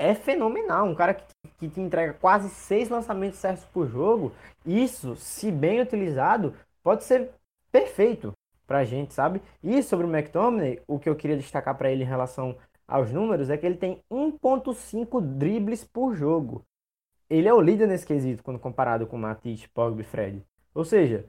é 0.00 0.14
fenomenal. 0.14 0.86
Um 0.86 0.94
cara 0.94 1.12
que, 1.12 1.24
que 1.58 1.68
te 1.68 1.80
entrega 1.80 2.14
quase 2.14 2.48
seis 2.48 2.88
lançamentos 2.88 3.38
certos 3.38 3.66
por 3.66 3.86
jogo, 3.86 4.32
isso, 4.64 5.14
se 5.14 5.52
bem 5.52 5.80
utilizado, 5.82 6.54
pode 6.82 7.04
ser 7.04 7.30
perfeito 7.70 8.32
pra 8.66 8.82
gente, 8.82 9.12
sabe? 9.12 9.42
E 9.62 9.82
sobre 9.82 10.06
o 10.06 10.10
McTominay, 10.10 10.80
o 10.88 10.98
que 10.98 11.08
eu 11.08 11.14
queria 11.14 11.36
destacar 11.36 11.76
para 11.76 11.90
ele 11.90 12.02
em 12.02 12.06
relação 12.06 12.56
aos 12.88 13.12
números 13.12 13.50
é 13.50 13.58
que 13.58 13.66
ele 13.66 13.76
tem 13.76 14.00
1.5 14.10 15.20
dribles 15.20 15.84
por 15.84 16.14
jogo. 16.14 16.64
Ele 17.28 17.46
é 17.46 17.52
o 17.52 17.60
líder 17.60 17.86
nesse 17.86 18.06
quesito 18.06 18.42
quando 18.42 18.58
comparado 18.58 19.06
com 19.06 19.18
Matisse, 19.18 19.68
Pogba 19.68 20.00
e 20.00 20.04
Fred. 20.04 20.42
Ou 20.74 20.84
seja, 20.84 21.26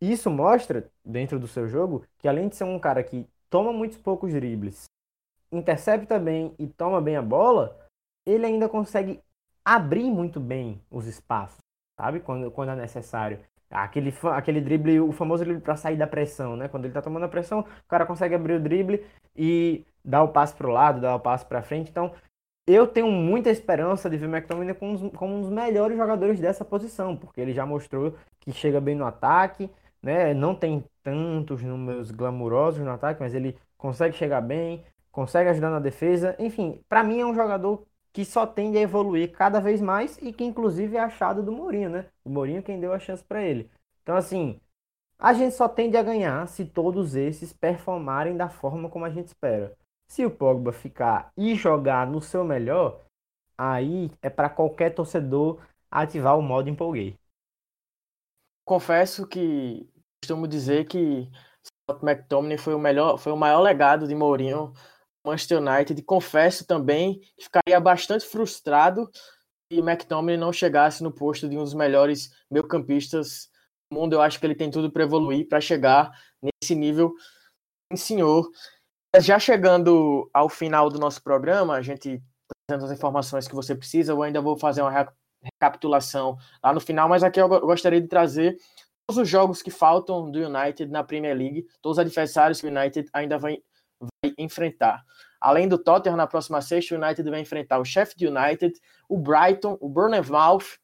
isso 0.00 0.30
mostra, 0.30 0.90
dentro 1.04 1.38
do 1.38 1.46
seu 1.46 1.68
jogo, 1.68 2.04
que 2.18 2.26
além 2.26 2.48
de 2.48 2.56
ser 2.56 2.64
um 2.64 2.78
cara 2.78 3.04
que 3.04 3.28
toma 3.50 3.72
muitos 3.72 3.98
poucos 3.98 4.32
dribles, 4.32 4.84
intercepta 5.52 6.18
bem 6.18 6.54
e 6.58 6.66
toma 6.66 7.00
bem 7.00 7.16
a 7.16 7.22
bola, 7.22 7.81
ele 8.26 8.46
ainda 8.46 8.68
consegue 8.68 9.20
abrir 9.64 10.10
muito 10.10 10.40
bem 10.40 10.80
os 10.90 11.06
espaços, 11.06 11.58
sabe? 11.98 12.20
Quando, 12.20 12.50
quando 12.50 12.70
é 12.70 12.76
necessário. 12.76 13.38
Aquele, 13.70 14.12
aquele 14.32 14.60
drible, 14.60 15.00
o 15.00 15.12
famoso 15.12 15.44
drible 15.44 15.62
para 15.62 15.76
sair 15.76 15.96
da 15.96 16.06
pressão, 16.06 16.56
né? 16.56 16.68
Quando 16.68 16.84
ele 16.84 16.92
tá 16.92 17.00
tomando 17.00 17.24
a 17.24 17.28
pressão, 17.28 17.60
o 17.60 17.88
cara 17.88 18.04
consegue 18.04 18.34
abrir 18.34 18.54
o 18.54 18.60
drible 18.60 19.04
e 19.34 19.84
dar 20.04 20.22
o 20.22 20.28
passe 20.28 20.54
para 20.54 20.66
o 20.68 20.70
lado, 20.70 21.00
dar 21.00 21.14
o 21.14 21.20
passe 21.20 21.46
para 21.46 21.62
frente. 21.62 21.90
Então, 21.90 22.12
eu 22.66 22.86
tenho 22.86 23.10
muita 23.10 23.50
esperança 23.50 24.08
de 24.10 24.16
ver 24.16 24.26
o 24.26 24.30
McTominay 24.30 24.74
como, 24.74 25.10
como 25.12 25.34
um 25.36 25.40
dos 25.40 25.50
melhores 25.50 25.96
jogadores 25.96 26.38
dessa 26.40 26.64
posição, 26.64 27.16
porque 27.16 27.40
ele 27.40 27.52
já 27.52 27.66
mostrou 27.66 28.14
que 28.40 28.52
chega 28.52 28.80
bem 28.80 28.94
no 28.94 29.06
ataque, 29.06 29.70
né? 30.02 30.34
Não 30.34 30.54
tem 30.54 30.84
tantos 31.02 31.62
números 31.62 32.10
glamurosos 32.10 32.84
no 32.84 32.90
ataque, 32.90 33.20
mas 33.20 33.34
ele 33.34 33.56
consegue 33.76 34.16
chegar 34.16 34.40
bem, 34.40 34.84
consegue 35.10 35.50
ajudar 35.50 35.70
na 35.70 35.80
defesa. 35.80 36.36
Enfim, 36.38 36.80
para 36.88 37.02
mim 37.02 37.20
é 37.20 37.26
um 37.26 37.34
jogador 37.34 37.84
que 38.12 38.24
só 38.24 38.46
tende 38.46 38.78
a 38.78 38.82
evoluir 38.82 39.32
cada 39.32 39.60
vez 39.60 39.80
mais 39.80 40.18
e 40.18 40.32
que 40.32 40.44
inclusive 40.44 40.96
é 40.96 41.00
achado 41.00 41.42
do 41.42 41.50
Mourinho, 41.50 41.90
né? 41.90 42.06
O 42.24 42.30
Mourinho 42.30 42.62
quem 42.62 42.78
deu 42.78 42.92
a 42.92 42.98
chance 42.98 43.24
para 43.24 43.42
ele. 43.42 43.70
Então, 44.02 44.16
assim, 44.16 44.60
a 45.18 45.32
gente 45.32 45.54
só 45.54 45.68
tende 45.68 45.96
a 45.96 46.02
ganhar 46.02 46.46
se 46.48 46.64
todos 46.64 47.14
esses 47.14 47.52
performarem 47.52 48.36
da 48.36 48.48
forma 48.48 48.90
como 48.90 49.04
a 49.04 49.10
gente 49.10 49.28
espera. 49.28 49.76
Se 50.08 50.26
o 50.26 50.30
Pogba 50.30 50.72
ficar 50.72 51.32
e 51.36 51.54
jogar 51.54 52.06
no 52.06 52.20
seu 52.20 52.44
melhor, 52.44 53.00
aí 53.56 54.10
é 54.20 54.28
para 54.28 54.50
qualquer 54.50 54.90
torcedor 54.90 55.60
ativar 55.90 56.38
o 56.38 56.42
modo 56.42 56.68
empolguei. 56.68 57.16
Confesso 58.64 59.26
que 59.26 59.88
costumo 60.20 60.46
dizer 60.46 60.86
que 60.86 61.30
Scott 61.64 62.04
McTominay 62.04 62.58
foi 62.58 62.74
o 62.74 62.78
melhor, 62.78 63.16
foi 63.16 63.32
o 63.32 63.36
maior 63.36 63.60
legado 63.60 64.06
de 64.06 64.14
Mourinho 64.14 64.72
Manchester 65.24 65.58
United. 65.58 66.02
Confesso 66.02 66.66
também 66.66 67.20
que 67.36 67.44
ficaria 67.44 67.78
bastante 67.80 68.26
frustrado 68.26 69.10
se 69.72 69.78
McTominay 69.78 70.36
não 70.36 70.52
chegasse 70.52 71.02
no 71.02 71.12
posto 71.12 71.48
de 71.48 71.56
um 71.56 71.64
dos 71.64 71.74
melhores 71.74 72.30
meio-campistas 72.50 73.48
do 73.90 73.98
mundo. 73.98 74.14
Eu 74.14 74.22
acho 74.22 74.38
que 74.38 74.46
ele 74.46 74.54
tem 74.54 74.70
tudo 74.70 74.90
para 74.90 75.04
evoluir, 75.04 75.48
para 75.48 75.60
chegar 75.60 76.10
nesse 76.42 76.74
nível. 76.74 77.14
Senhor, 77.94 78.48
já 79.20 79.38
chegando 79.38 80.28
ao 80.32 80.48
final 80.48 80.88
do 80.88 80.98
nosso 80.98 81.22
programa, 81.22 81.74
a 81.74 81.82
gente 81.82 82.22
trazendo 82.66 82.86
as 82.86 82.92
informações 82.92 83.48
que 83.48 83.54
você 83.54 83.74
precisa, 83.74 84.12
eu 84.12 84.22
ainda 84.22 84.40
vou 84.40 84.56
fazer 84.56 84.82
uma 84.82 85.06
recapitulação 85.42 86.36
lá 86.62 86.72
no 86.72 86.80
final, 86.80 87.08
mas 87.08 87.22
aqui 87.22 87.40
eu 87.40 87.48
gostaria 87.48 88.00
de 88.00 88.08
trazer 88.08 88.56
todos 89.06 89.22
os 89.22 89.28
jogos 89.28 89.62
que 89.62 89.70
faltam 89.70 90.30
do 90.30 90.38
United 90.38 90.90
na 90.90 91.02
Premier 91.02 91.36
League, 91.36 91.66
todos 91.80 91.96
os 91.96 92.00
adversários 92.00 92.60
que 92.60 92.66
o 92.66 92.70
United 92.70 93.08
ainda 93.12 93.38
vai, 93.38 93.58
enfrentar. 94.38 95.04
Além 95.40 95.68
do 95.68 95.78
Tottenham, 95.78 96.16
na 96.16 96.26
próxima 96.26 96.60
sexta, 96.60 96.94
o 96.94 96.98
United 96.98 97.28
vai 97.28 97.40
enfrentar 97.40 97.78
o 97.78 97.84
Sheffield 97.84 98.28
United, 98.28 98.80
o 99.08 99.18
Brighton, 99.18 99.76
o 99.80 99.88
Bournemouth, 99.88 100.78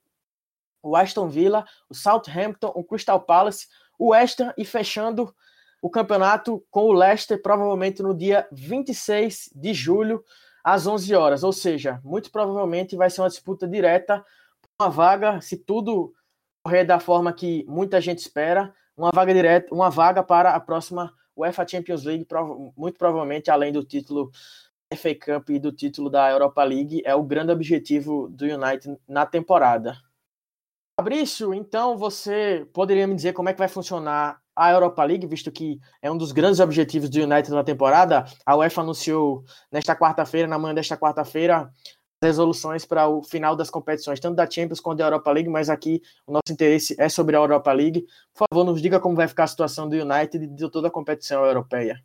o 0.82 0.96
Aston 0.96 1.28
Villa, 1.28 1.64
o 1.88 1.94
Southampton, 1.94 2.72
o 2.74 2.84
Crystal 2.84 3.20
Palace, 3.20 3.68
o 3.98 4.10
West 4.10 4.40
Ham 4.40 4.52
e 4.56 4.64
fechando 4.64 5.34
o 5.80 5.88
campeonato 5.88 6.64
com 6.70 6.84
o 6.84 6.92
Leicester, 6.92 7.40
provavelmente 7.40 8.02
no 8.02 8.14
dia 8.16 8.48
26 8.50 9.50
de 9.54 9.72
julho, 9.72 10.24
às 10.62 10.86
11 10.86 11.14
horas. 11.14 11.42
Ou 11.44 11.52
seja, 11.52 12.00
muito 12.04 12.30
provavelmente 12.30 12.96
vai 12.96 13.10
ser 13.10 13.20
uma 13.20 13.28
disputa 13.28 13.66
direta 13.66 14.24
uma 14.80 14.88
vaga, 14.88 15.40
se 15.40 15.56
tudo 15.56 16.14
correr 16.62 16.84
da 16.84 17.00
forma 17.00 17.32
que 17.32 17.64
muita 17.68 18.00
gente 18.00 18.18
espera, 18.18 18.72
uma 18.96 19.10
vaga 19.12 19.34
direta, 19.34 19.74
uma 19.74 19.90
vaga 19.90 20.22
para 20.22 20.54
a 20.54 20.60
próxima 20.60 21.12
UEFA 21.38 21.66
Champions 21.66 22.04
League, 22.04 22.26
muito 22.76 22.98
provavelmente 22.98 23.50
além 23.50 23.72
do 23.72 23.84
título 23.84 24.30
FA 24.94 25.14
Cup 25.14 25.50
e 25.50 25.58
do 25.58 25.70
título 25.70 26.10
da 26.10 26.30
Europa 26.30 26.64
League, 26.64 27.02
é 27.04 27.14
o 27.14 27.22
grande 27.22 27.52
objetivo 27.52 28.28
do 28.28 28.44
United 28.44 28.98
na 29.06 29.24
temporada. 29.24 29.96
Fabrício, 30.98 31.54
então 31.54 31.96
você 31.96 32.66
poderia 32.72 33.06
me 33.06 33.14
dizer 33.14 33.32
como 33.32 33.48
é 33.48 33.52
que 33.52 33.58
vai 33.58 33.68
funcionar 33.68 34.40
a 34.56 34.72
Europa 34.72 35.04
League, 35.04 35.28
visto 35.28 35.52
que 35.52 35.78
é 36.02 36.10
um 36.10 36.18
dos 36.18 36.32
grandes 36.32 36.58
objetivos 36.58 37.08
do 37.08 37.22
United 37.22 37.52
na 37.52 37.62
temporada? 37.62 38.24
A 38.44 38.56
UEFA 38.56 38.80
anunciou 38.80 39.44
nesta 39.70 39.94
quarta-feira, 39.94 40.48
na 40.48 40.58
manhã 40.58 40.74
desta 40.74 40.96
quarta-feira, 40.96 41.70
resoluções 42.22 42.84
para 42.84 43.08
o 43.08 43.22
final 43.22 43.54
das 43.54 43.70
competições, 43.70 44.18
tanto 44.18 44.36
da 44.36 44.50
Champions 44.50 44.80
quanto 44.80 44.98
da 44.98 45.04
Europa 45.04 45.30
League, 45.30 45.48
mas 45.48 45.70
aqui 45.70 46.02
o 46.26 46.32
nosso 46.32 46.52
interesse 46.52 46.96
é 46.98 47.08
sobre 47.08 47.36
a 47.36 47.38
Europa 47.38 47.72
League. 47.72 48.06
Por 48.34 48.46
favor, 48.50 48.64
nos 48.64 48.82
diga 48.82 48.98
como 48.98 49.16
vai 49.16 49.28
ficar 49.28 49.44
a 49.44 49.48
situação 49.48 49.88
do 49.88 49.96
United 49.96 50.44
e 50.44 50.46
de 50.46 50.70
toda 50.70 50.88
a 50.88 50.90
competição 50.90 51.44
europeia. 51.44 52.02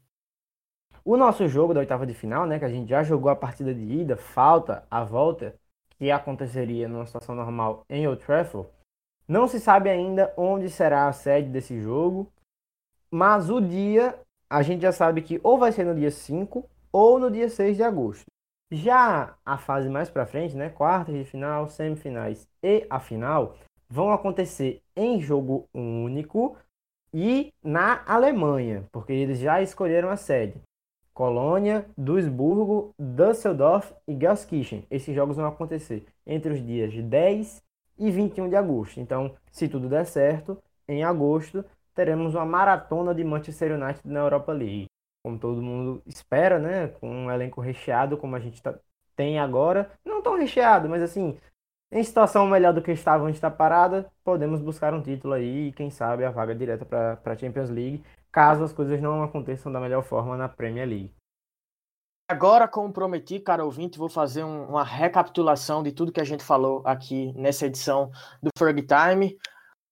O 1.04 1.18
nosso 1.18 1.48
jogo 1.48 1.74
da 1.74 1.82
oitava 1.82 2.06
de 2.06 2.14
final, 2.14 2.46
né, 2.46 2.60
que 2.60 2.66
a 2.66 2.70
gente 2.70 2.90
já 2.90 3.04
jogou 3.04 3.30
a 3.30 3.36
partida 3.36 3.74
de 3.74 3.82
ida, 3.82 4.16
falta 4.16 4.86
a 4.90 5.04
volta, 5.04 5.54
que 5.98 6.10
aconteceria 6.10 6.88
numa 6.88 7.06
situação 7.06 7.36
normal 7.36 7.84
em 7.90 8.08
Old 8.08 8.24
Trafford, 8.24 8.70
não 9.28 9.48
se 9.48 9.60
sabe 9.60 9.90
ainda 9.90 10.34
onde 10.38 10.70
será 10.70 11.08
a 11.08 11.14
sede 11.14 11.50
desse 11.50 11.80
jogo, 11.82 12.32
mas 13.12 13.50
o 13.50 13.60
dia 13.60 14.18
a 14.50 14.62
gente 14.62 14.82
já 14.82 14.92
sabe 14.92 15.22
que 15.22 15.40
ou 15.44 15.58
vai 15.58 15.72
ser 15.72 15.86
no 15.86 15.96
dia 15.96 16.12
5 16.12 16.70
ou 16.92 17.20
no 17.20 17.32
dia 17.32 17.50
6 17.50 17.78
de 17.78 17.84
agosto. 17.84 18.33
Já 18.76 19.36
a 19.46 19.56
fase 19.56 19.88
mais 19.88 20.10
para 20.10 20.26
frente, 20.26 20.56
né, 20.56 20.68
quartas 20.68 21.14
de 21.14 21.24
final, 21.24 21.68
semifinais 21.68 22.48
e 22.64 22.88
a 22.90 23.00
final, 23.00 23.56
vão 23.88 24.12
acontecer 24.12 24.82
em 24.96 25.22
jogo 25.22 25.70
único 25.72 26.58
e 27.14 27.54
na 27.64 28.04
Alemanha, 28.08 28.84
porque 28.92 29.14
eles 29.14 29.38
já 29.38 29.62
escolheram 29.62 30.10
a 30.10 30.18
sede. 30.18 30.60
Colônia, 31.14 31.86
Duisburgo, 31.96 32.96
Düsseldorf 32.98 33.94
e 34.08 34.20
Gelsenkirchen. 34.20 34.88
Esses 34.90 35.14
jogos 35.14 35.38
vão 35.38 35.46
acontecer 35.46 36.08
entre 36.26 36.54
os 36.54 36.66
dias 36.66 36.92
10 36.96 37.62
e 38.00 38.10
21 38.10 38.50
de 38.50 38.56
agosto. 38.56 39.00
Então, 39.00 39.36
se 39.52 39.68
tudo 39.68 39.88
der 39.88 40.08
certo, 40.08 40.58
em 40.88 41.04
agosto 41.04 41.64
teremos 41.94 42.34
uma 42.34 42.44
maratona 42.44 43.14
de 43.14 43.24
Manchester 43.24 43.80
United 43.80 44.02
na 44.04 44.22
Europa 44.22 44.52
League 44.52 44.88
como 45.24 45.40
todo 45.40 45.62
mundo 45.62 46.04
espera, 46.06 46.60
né? 46.60 46.90
Com 46.90 47.10
um 47.10 47.32
elenco 47.32 47.62
recheado 47.62 48.18
como 48.18 48.36
a 48.36 48.40
gente 48.40 48.62
tá, 48.62 48.78
tem 49.16 49.40
agora. 49.40 49.92
Não 50.06 50.22
tão 50.22 50.38
recheado, 50.38 50.90
mas 50.90 51.02
assim, 51.02 51.40
em 51.92 52.04
situação 52.04 52.48
melhor 52.48 52.74
do 52.74 52.82
que 52.82 52.92
estava 52.92 53.24
antes 53.26 53.40
da 53.40 53.50
parada, 53.50 54.12
podemos 54.24 54.62
buscar 54.62 54.94
um 54.94 55.02
título 55.02 55.34
aí 55.34 55.68
e 55.68 55.72
quem 55.72 55.90
sabe 55.90 56.26
a 56.26 56.32
vaga 56.32 56.54
direta 56.54 56.86
para 56.86 57.20
a 57.24 57.38
Champions 57.38 57.70
League, 57.70 58.04
caso 58.32 58.64
as 58.64 58.74
coisas 58.74 59.02
não 59.02 59.24
aconteçam 59.24 59.72
da 59.72 59.80
melhor 59.80 60.04
forma 60.04 60.36
na 60.36 60.50
Premier 60.50 60.88
League. 60.88 61.14
Agora, 62.28 62.68
como 62.68 62.92
prometi, 62.92 63.40
cara 63.40 63.64
ouvinte, 63.64 64.00
vou 64.00 64.10
fazer 64.10 64.44
um, 64.44 64.70
uma 64.70 64.84
recapitulação 64.84 65.84
de 65.84 65.92
tudo 65.92 66.12
que 66.12 66.22
a 66.22 66.26
gente 66.26 66.44
falou 66.44 66.82
aqui 66.84 67.32
nessa 67.34 67.68
edição 67.68 68.12
do 68.42 68.50
Ferg 68.58 68.82
Time. 68.82 69.38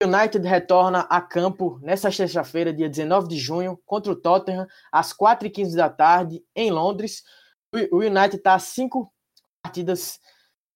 United 0.04 0.48
retorna 0.48 1.02
a 1.02 1.22
campo 1.22 1.80
nesta 1.82 2.12
sexta-feira, 2.12 2.74
dia 2.74 2.90
19 2.90 3.28
de 3.28 3.38
junho, 3.38 3.80
contra 3.86 4.12
o 4.12 4.16
Tottenham, 4.16 4.66
às 4.92 5.14
4h15 5.14 5.76
da 5.76 5.90
tarde, 5.90 6.44
em 6.56 6.72
Londres. 6.72 7.24
O 7.92 7.98
United 7.98 8.38
está 8.38 8.56
a 8.56 8.60
cinco 8.60 9.14
partidas 9.64 10.20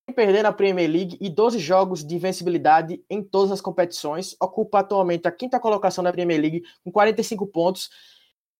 sem 0.07 0.15
perder 0.15 0.43
na 0.43 0.53
Premier 0.53 0.89
League 0.89 1.17
e 1.19 1.29
12 1.29 1.57
jogos 1.57 2.05
de 2.05 2.15
invencibilidade 2.15 3.03
em 3.09 3.23
todas 3.23 3.51
as 3.51 3.61
competições. 3.61 4.35
Ocupa 4.39 4.79
atualmente 4.79 5.27
a 5.27 5.31
quinta 5.31 5.59
colocação 5.59 6.03
da 6.03 6.13
Premier 6.13 6.39
League 6.39 6.63
com 6.83 6.91
45 6.91 7.47
pontos. 7.47 7.89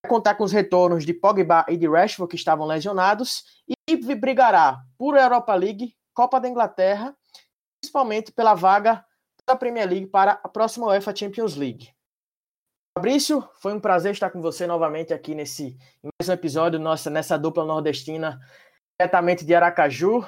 Vai 0.04 0.10
contar 0.10 0.34
com 0.34 0.44
os 0.44 0.52
retornos 0.52 1.06
de 1.06 1.14
Pogba 1.14 1.64
e 1.70 1.78
de 1.78 1.88
Rashford, 1.88 2.30
que 2.30 2.36
estavam 2.36 2.66
lesionados, 2.66 3.44
e 3.88 3.96
brigará 4.16 4.82
por 4.98 5.16
Europa 5.16 5.54
League, 5.54 5.96
Copa 6.14 6.40
da 6.40 6.50
Inglaterra, 6.50 7.16
principalmente 7.80 8.32
pela 8.32 8.56
vaga 8.56 9.06
da 9.48 9.56
Premier 9.56 9.88
League 9.88 10.08
para 10.08 10.34
a 10.44 10.50
próxima 10.50 10.88
UEFA 10.88 11.16
Champions 11.16 11.56
League. 11.56 11.94
Fabrício, 12.98 13.48
foi 13.56 13.74
um 13.74 13.80
prazer 13.80 14.14
estar 14.14 14.30
com 14.30 14.42
você 14.42 14.66
novamente 14.66 15.14
aqui 15.14 15.36
nesse 15.36 15.78
episódio 16.32 16.80
nossa 16.80 17.10
nessa 17.10 17.38
dupla 17.38 17.66
nordestina 17.66 18.40
diretamente 19.00 19.46
de 19.46 19.54
Aracaju. 19.54 20.26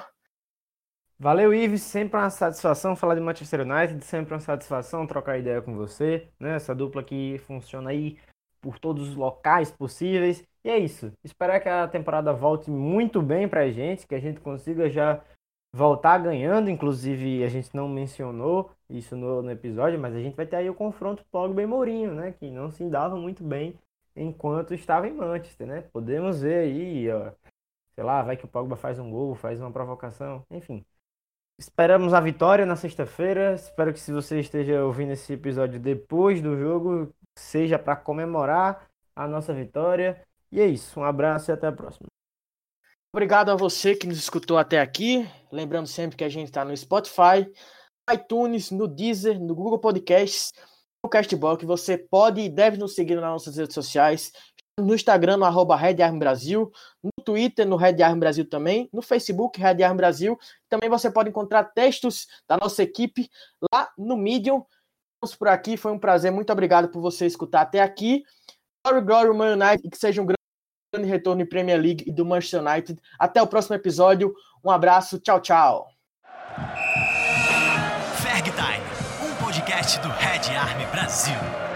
Valeu, 1.18 1.52
Ives. 1.52 1.82
Sempre 1.82 2.18
uma 2.18 2.30
satisfação 2.30 2.94
falar 2.94 3.14
de 3.16 3.20
Manchester 3.20 3.62
United, 3.62 4.04
sempre 4.04 4.34
uma 4.34 4.40
satisfação 4.40 5.06
trocar 5.06 5.38
ideia 5.38 5.60
com 5.60 5.74
você, 5.74 6.28
né? 6.38 6.54
Essa 6.54 6.74
dupla 6.74 7.02
que 7.02 7.38
funciona 7.38 7.90
aí 7.90 8.18
por 8.60 8.78
todos 8.78 9.08
os 9.08 9.16
locais 9.16 9.72
possíveis. 9.72 10.44
E 10.62 10.70
é 10.70 10.78
isso. 10.78 11.10
Esperar 11.24 11.60
que 11.60 11.68
a 11.68 11.88
temporada 11.88 12.32
volte 12.32 12.70
muito 12.70 13.22
bem 13.22 13.48
pra 13.48 13.70
gente, 13.70 14.06
que 14.06 14.14
a 14.14 14.20
gente 14.20 14.40
consiga 14.40 14.88
já 14.90 15.24
voltar 15.74 16.18
ganhando. 16.18 16.70
Inclusive, 16.70 17.42
a 17.42 17.48
gente 17.48 17.74
não 17.74 17.88
mencionou 17.88 18.70
isso 18.90 19.16
no, 19.16 19.42
no, 19.42 19.50
episódio, 19.50 19.98
mas 19.98 20.14
a 20.14 20.20
gente 20.20 20.36
vai 20.36 20.46
ter 20.46 20.56
aí 20.56 20.70
o 20.70 20.74
confronto 20.74 21.24
Pogba 21.30 21.62
e 21.62 21.66
Mourinho, 21.66 22.14
né? 22.14 22.32
Que 22.32 22.50
não 22.50 22.70
se 22.70 22.88
dava 22.88 23.16
muito 23.16 23.44
bem 23.44 23.78
enquanto 24.16 24.74
estava 24.74 25.06
em 25.08 25.12
Manchester, 25.12 25.66
né? 25.66 25.82
Podemos 25.92 26.40
ver 26.40 26.60
aí, 26.60 27.10
ó, 27.10 27.32
sei 27.94 28.04
lá, 28.04 28.22
vai 28.22 28.36
que 28.36 28.44
o 28.44 28.48
Pogba 28.48 28.76
faz 28.76 28.98
um 28.98 29.10
gol, 29.10 29.34
faz 29.34 29.60
uma 29.60 29.70
provocação, 29.70 30.44
enfim. 30.50 30.84
Esperamos 31.58 32.14
a 32.14 32.20
vitória 32.20 32.64
na 32.64 32.76
sexta-feira. 32.76 33.54
Espero 33.54 33.92
que 33.92 33.98
se 33.98 34.12
você 34.12 34.38
esteja 34.38 34.84
ouvindo 34.84 35.12
esse 35.12 35.32
episódio 35.32 35.80
depois 35.80 36.40
do 36.40 36.56
jogo, 36.56 37.12
seja 37.36 37.78
para 37.78 37.96
comemorar 37.96 38.88
a 39.14 39.26
nossa 39.26 39.52
vitória. 39.52 40.22
E 40.52 40.60
é 40.60 40.66
isso. 40.66 41.00
Um 41.00 41.04
abraço 41.04 41.50
e 41.50 41.52
até 41.52 41.66
a 41.66 41.72
próxima. 41.72 42.06
Obrigado 43.12 43.50
a 43.50 43.56
você 43.56 43.96
que 43.96 44.06
nos 44.06 44.18
escutou 44.18 44.56
até 44.56 44.80
aqui. 44.80 45.28
Lembrando 45.50 45.88
sempre 45.88 46.16
que 46.16 46.22
a 46.22 46.28
gente 46.28 46.46
está 46.46 46.64
no 46.64 46.76
Spotify, 46.76 47.50
iTunes, 48.12 48.70
no 48.70 48.86
Deezer, 48.86 49.38
no 49.40 49.54
Google 49.54 49.78
Podcasts, 49.78 50.52
no 51.02 51.10
Castbox. 51.10 51.64
Você 51.64 51.96
pode 51.98 52.40
e 52.40 52.48
deve 52.48 52.76
nos 52.76 52.94
seguir 52.94 53.14
nas 53.14 53.24
nossas 53.24 53.56
redes 53.56 53.74
sociais. 53.74 54.32
No 54.78 54.94
Instagram, 54.94 55.38
no 55.38 55.44
arroba 55.44 55.74
Red 55.74 56.00
Arm 56.02 56.18
Brasil, 56.20 56.70
no 57.02 57.10
Twitter, 57.24 57.66
no 57.66 57.74
Red 57.74 58.00
Arm 58.00 58.18
Brasil 58.18 58.48
também, 58.48 58.88
no 58.92 59.02
Facebook, 59.02 59.60
Red 59.60 59.82
Arm 59.82 59.96
Brasil. 59.96 60.38
Também 60.68 60.88
você 60.88 61.10
pode 61.10 61.28
encontrar 61.30 61.64
textos 61.64 62.28
da 62.48 62.56
nossa 62.56 62.82
equipe 62.82 63.28
lá 63.72 63.90
no 63.98 64.16
Medium. 64.16 64.64
Vamos 65.20 65.34
por 65.34 65.48
aqui, 65.48 65.76
foi 65.76 65.90
um 65.90 65.98
prazer. 65.98 66.30
Muito 66.30 66.52
obrigado 66.52 66.88
por 66.90 67.00
você 67.00 67.26
escutar 67.26 67.62
até 67.62 67.80
aqui. 67.80 68.22
Glory, 68.86 69.04
glory, 69.04 69.36
Man 69.36 69.54
United, 69.54 69.84
e 69.84 69.90
que 69.90 69.98
seja 69.98 70.22
um 70.22 70.26
grande 70.26 71.08
retorno 71.08 71.42
em 71.42 71.48
Premier 71.48 71.80
League 71.80 72.04
e 72.06 72.12
do 72.12 72.24
Manchester 72.24 72.64
United. 72.64 73.00
Até 73.18 73.42
o 73.42 73.48
próximo 73.48 73.74
episódio. 73.74 74.32
Um 74.64 74.70
abraço. 74.70 75.18
Tchau, 75.18 75.40
tchau. 75.40 75.97
Podcast 79.78 80.02
do 80.02 80.08
Red 80.08 80.56
Army 80.56 80.86
Brasil. 80.92 81.67